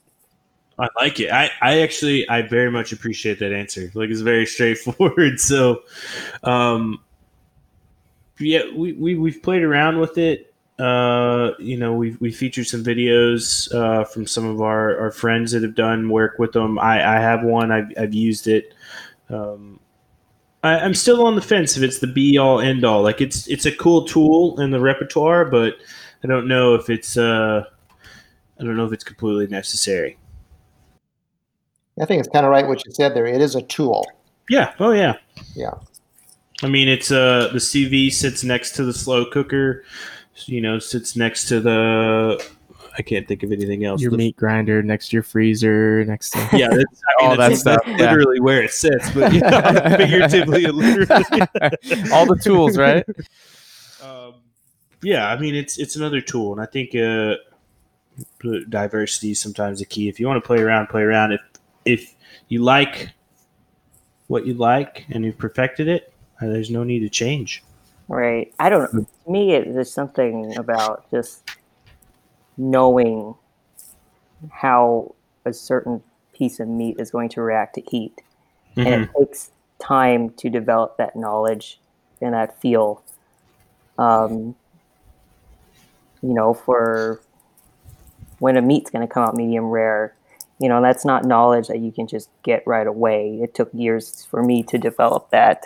[0.79, 1.31] I like it.
[1.31, 3.91] I, I actually I very much appreciate that answer.
[3.93, 5.39] Like it's very straightforward.
[5.39, 5.81] So,
[6.43, 7.03] um,
[8.39, 10.52] yeah, we, we we've played around with it.
[10.79, 15.51] Uh, you know, we we featured some videos uh, from some of our, our friends
[15.51, 16.79] that have done work with them.
[16.79, 17.71] I, I have one.
[17.71, 18.73] I've I've used it.
[19.29, 19.79] Um,
[20.63, 23.01] I, I'm still on the fence if it's the be all end all.
[23.03, 25.75] Like it's it's a cool tool in the repertoire, but
[26.23, 27.63] I don't know if it's uh
[28.59, 30.17] I don't know if it's completely necessary.
[32.01, 34.05] i think it's kind of right what you said there it is a tool
[34.49, 34.73] Yeah.
[34.79, 35.15] Oh yeah.
[35.55, 35.73] Yeah.
[36.63, 39.83] I mean, it's uh the sous vide sits next to the slow cooker.
[40.45, 42.43] You know, sits next to the.
[42.97, 44.01] I can't think of anything else.
[44.01, 47.37] Your The- meat grinder next to your freezer, next to Yeah, that's, I mean, All
[47.37, 48.11] that stuff, That's yeah.
[48.11, 49.49] literally where it sits, but you know,
[49.97, 51.41] figuratively literally.
[52.11, 53.03] all the tools, right?
[54.03, 54.35] um,
[55.01, 57.35] yeah, I mean, it's it's another tool, and I think uh,
[58.69, 60.07] diversity is sometimes the key.
[60.07, 61.31] If you want to play around, play around.
[61.33, 61.41] If
[61.85, 62.15] if
[62.47, 63.09] you like
[64.27, 67.63] what you like and you've perfected it, uh, there's no need to change.
[68.07, 68.53] Right.
[68.59, 69.05] I don't know.
[69.25, 71.43] To me, it, there's something about just
[72.57, 73.35] knowing
[74.51, 78.21] how a certain piece of meat is going to react to heat.
[78.75, 81.79] and it takes time to develop that knowledge
[82.21, 83.03] and that feel.
[83.97, 84.55] Um,
[86.21, 87.21] you know, for
[88.39, 90.15] when a meat's going to come out medium rare,
[90.59, 93.39] you know, that's not knowledge that you can just get right away.
[93.41, 95.65] It took years for me to develop that.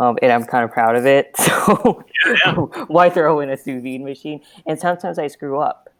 [0.00, 1.34] Um, and I'm kind of proud of it.
[1.64, 2.02] So
[2.88, 4.40] why throw in a sous vide machine?
[4.66, 5.90] And sometimes I screw up.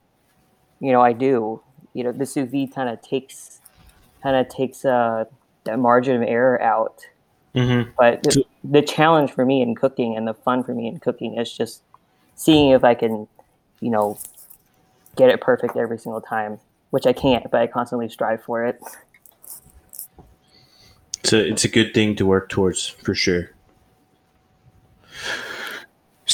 [0.81, 1.61] You know, I do.
[1.93, 3.61] You know, the sous vide kind of takes
[4.23, 5.25] kind of takes uh,
[5.65, 7.07] that margin of error out.
[7.55, 7.91] Mm-hmm.
[7.97, 11.39] But the, the challenge for me in cooking and the fun for me in cooking
[11.39, 11.83] is just
[12.35, 13.29] seeing if I can,
[13.81, 14.19] you know,
[15.17, 16.59] get it perfect every single time,
[16.91, 18.81] which I can't, but I constantly strive for it.
[21.23, 23.54] So it's a good thing to work towards for sure.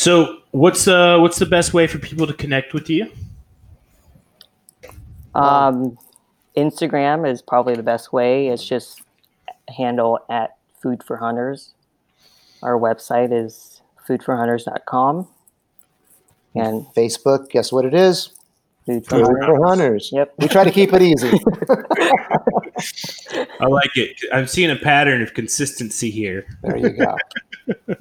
[0.01, 3.13] So what's uh what's the best way for people to connect with you?
[5.35, 5.99] Um,
[6.57, 8.49] Instagram is probably the best way.
[8.49, 9.03] It's just
[9.69, 11.75] handle at Food for Hunters.
[12.63, 15.29] Our website is foodforhunters.com.
[16.55, 18.31] And Facebook, guess what it is?
[18.87, 19.45] Food for Hunters.
[19.47, 20.11] for Hunters.
[20.13, 20.35] Yep.
[20.39, 21.29] We try to keep it easy.
[23.61, 24.19] I like it.
[24.33, 26.47] I'm seeing a pattern of consistency here.
[26.63, 27.17] there you go.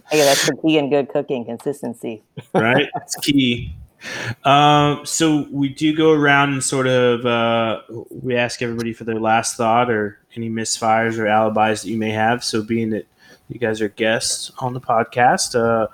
[0.09, 2.23] Hey, that's the key in good cooking consistency.
[2.55, 2.89] right?
[2.95, 3.75] it's key.
[4.43, 9.19] Um, so we do go around and sort of uh, we ask everybody for their
[9.19, 12.43] last thought or any misfires or alibis that you may have.
[12.43, 13.05] So being that
[13.49, 15.86] you guys are guests on the podcast, uh,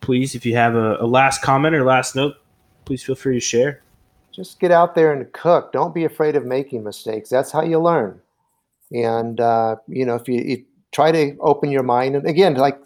[0.00, 2.36] please, if you have a, a last comment or last note,
[2.86, 3.82] please feel free to share.
[4.36, 5.72] Just get out there and cook.
[5.72, 7.30] Don't be afraid of making mistakes.
[7.30, 8.20] That's how you learn.
[8.92, 12.78] And uh, you know, if you, you try to open your mind, and again, like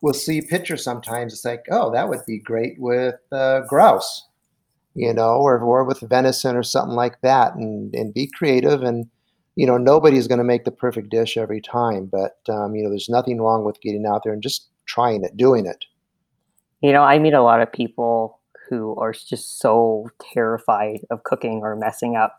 [0.00, 1.34] we'll see pictures sometimes.
[1.34, 4.26] It's like, oh, that would be great with uh, grouse,
[4.94, 8.82] you know, or or with venison or something like that, and and be creative.
[8.82, 9.06] And
[9.54, 12.88] you know, nobody's going to make the perfect dish every time, but um, you know,
[12.88, 15.84] there's nothing wrong with getting out there and just trying it, doing it.
[16.80, 21.60] You know, I meet a lot of people who are just so terrified of cooking
[21.62, 22.38] or messing up.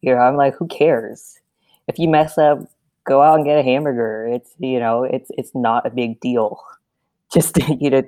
[0.00, 1.38] You know, I'm like, who cares?
[1.86, 2.58] If you mess up,
[3.04, 4.26] go out and get a hamburger.
[4.26, 6.60] It's you know, it's it's not a big deal.
[7.32, 8.02] Just you know,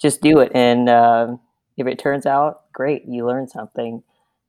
[0.00, 1.36] just do it, and uh,
[1.76, 4.04] if it turns out great, you learn something.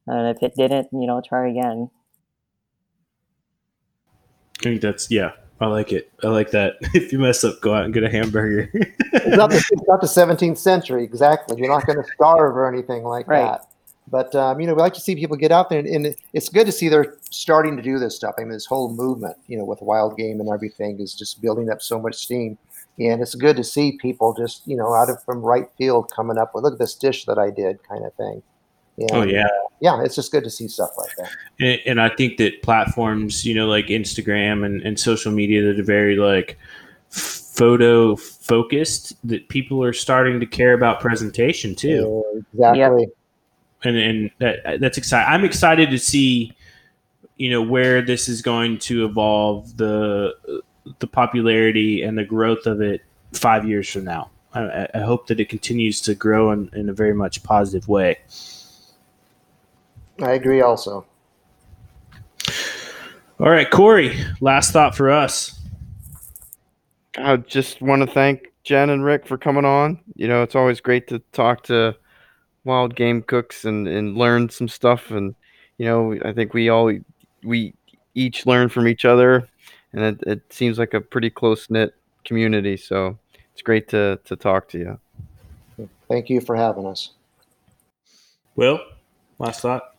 [0.05, 1.89] And if it didn't, you know, try again.
[4.59, 5.31] I think that's yeah.
[5.61, 6.11] I like it.
[6.23, 6.75] I like that.
[6.93, 8.69] If you mess up, go out and get a hamburger.
[8.73, 11.57] It's not, the, it's not the 17th century, exactly.
[11.59, 13.41] You're not going to starve or anything like Right.
[13.43, 13.67] that.
[14.07, 16.49] But um, you know, we like to see people get out there, and, and it's
[16.49, 18.35] good to see they're starting to do this stuff.
[18.37, 21.69] I mean, this whole movement, you know, with wild game and everything, is just building
[21.69, 22.57] up so much steam,
[22.99, 26.37] and it's good to see people just, you know, out of from right field coming
[26.37, 28.41] up with, look at this dish that I did, kind of thing.
[28.97, 29.47] And, oh yeah.
[29.79, 31.29] yeah, it's just good to see stuff like that.
[31.59, 35.79] and, and I think that platforms, you know, like Instagram and, and social media that
[35.79, 36.57] are very like
[37.09, 43.07] photo focused, that people are starting to care about presentation too, Uh, exactly.
[43.83, 45.33] and and that, that's exciting.
[45.33, 46.53] I'm excited to see,
[47.37, 50.33] you know, where this is going to evolve the
[50.99, 53.01] the popularity and the growth of it
[53.33, 54.29] five years from now.
[54.53, 58.17] I, I hope that it continues to grow in, in a very much positive way.
[60.21, 60.61] I agree.
[60.61, 61.05] Also,
[63.39, 65.59] All right, Kory, last thought for us.
[67.17, 69.99] I just want to thank Jen and Rick for coming on.
[70.15, 71.95] You know, it's always great to talk to
[72.63, 75.11] wild game cooks and, and learn some stuff.
[75.11, 75.35] And,
[75.77, 76.91] you know, I think we all,
[77.43, 77.73] we
[78.13, 79.47] each learn from each other
[79.93, 81.93] and it, it seems like a pretty close knit
[82.23, 82.77] community.
[82.77, 83.17] So
[83.53, 85.87] it's great to, to talk to you.
[86.07, 87.11] thank you for having us.
[88.55, 88.79] Will,
[89.41, 89.95] last thought.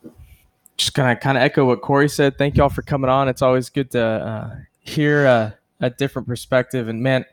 [0.77, 2.37] just gonna kind of echo what Kory said.
[2.37, 3.27] Thank y'all for coming on.
[3.27, 6.87] It's always good to uh, hear uh, a different perspective.
[6.87, 7.25] And man,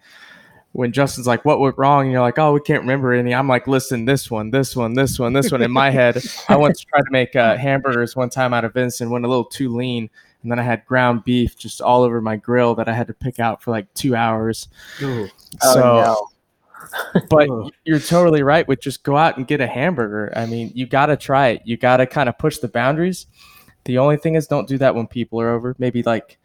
[0.72, 3.48] when Justin's like, "What went wrong?" and you're like, "Oh, we can't remember any," I'm
[3.48, 6.80] like, "Listen, this one, this one, this one, this one." In my head, I once
[6.84, 10.10] tried to make uh, hamburgers one time out of venison, went a little too lean,
[10.42, 13.14] and then I had ground beef just all over my grill that I had to
[13.14, 14.68] pick out for like two hours.
[15.00, 15.28] Oh,
[15.60, 16.29] so no.
[17.28, 17.48] But
[17.84, 20.32] you're totally right with just go out and get a hamburger.
[20.36, 21.62] I mean, you got to try it.
[21.64, 23.26] You got to kind of push the boundaries.
[23.84, 25.74] The only thing is, don't do that when people are over.
[25.78, 26.38] Maybe like,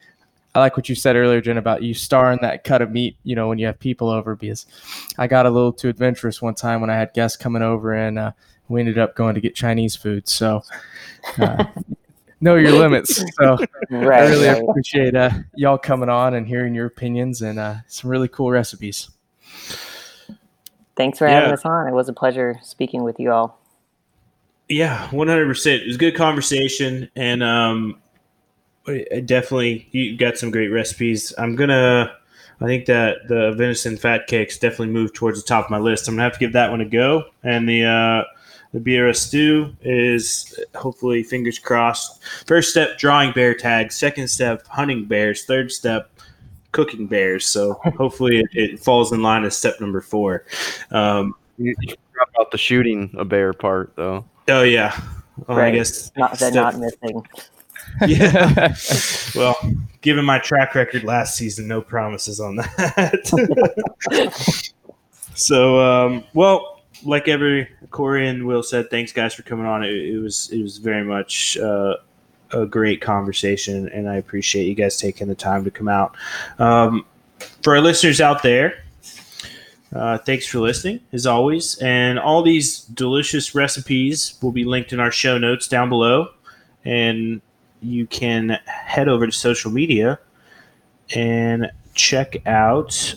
[0.53, 3.35] I like what you said earlier, Jen, about you starring that cut of meat, you
[3.35, 4.65] know, when you have people over, because
[5.17, 8.17] I got a little too adventurous one time when I had guests coming over and
[8.17, 8.31] uh,
[8.69, 10.29] we ended up going to get Chinese food.
[10.29, 10.63] So,
[11.39, 11.65] uh,
[12.41, 13.21] know your limits.
[13.37, 13.57] So,
[13.91, 14.63] I really right.
[14.63, 19.09] appreciate uh, y'all coming on and hearing your opinions and uh, some really cool recipes.
[20.97, 21.53] Thanks for having Yeah.
[21.55, 21.87] us on.
[21.87, 23.59] It was a pleasure speaking with you all.
[24.69, 25.83] Yeah, one hundred percent.
[25.83, 27.97] It was a good conversation, and um,
[28.85, 31.33] Definitely, you got some great recipes.
[31.37, 32.15] I'm gonna.
[32.61, 36.07] I think that the venison fat cakes definitely moved towards the top of my list.
[36.07, 37.23] I'm gonna have to give that one a go.
[37.43, 38.23] And the uh,
[38.73, 42.21] the birria stew is hopefully fingers crossed.
[42.45, 43.95] First step, drawing bear tags.
[43.95, 45.45] Second step, hunting bears.
[45.45, 46.14] Third step,
[46.75, 47.47] cooking bears.
[47.47, 50.43] So hopefully it, it falls in line as step number four.
[50.91, 54.25] Um, You you forgot about the shooting a bear part though.
[54.49, 54.99] oh yeah.
[55.47, 57.25] Well, I guess Not, they're step- not missing.
[58.07, 58.73] yeah.
[59.35, 59.55] well,
[60.01, 63.21] given my track record last season, no promises on that.
[65.33, 69.83] so, um, well, like every Kory and Will said, thanks guys for coming on.
[69.83, 71.95] It, it was it was very much uh,
[72.51, 76.15] a great conversation, and I appreciate you guys taking the time to come out.
[76.59, 77.05] Um,
[77.63, 78.83] for our listeners out there.
[79.93, 81.77] Uh, thanks for listening, as always.
[81.79, 86.29] And all these delicious recipes will be linked in our show notes down below.
[86.83, 87.41] And
[87.81, 90.19] you can head over to social media
[91.15, 93.15] and check out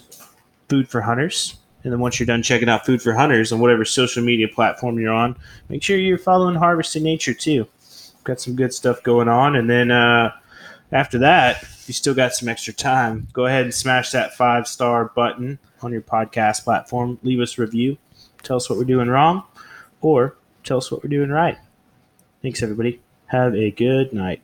[0.69, 1.57] Food for Hunters.
[1.83, 4.99] And then once you're done checking out Food for Hunters on whatever social media platform
[4.99, 5.37] you're on,
[5.69, 7.67] make sure you're following Harvesting Nature too.
[8.29, 9.57] Got some good stuff going on.
[9.57, 10.33] And then uh,
[10.93, 15.07] after that, you still got some extra time, go ahead and smash that five star
[15.07, 17.19] button on your podcast platform.
[17.23, 17.97] Leave us a review.
[18.43, 19.45] Tell us what we're doing wrong
[20.03, 21.57] or tell us what we're doing right.
[22.43, 23.01] Thanks, everybody.
[23.29, 24.37] Have a good night.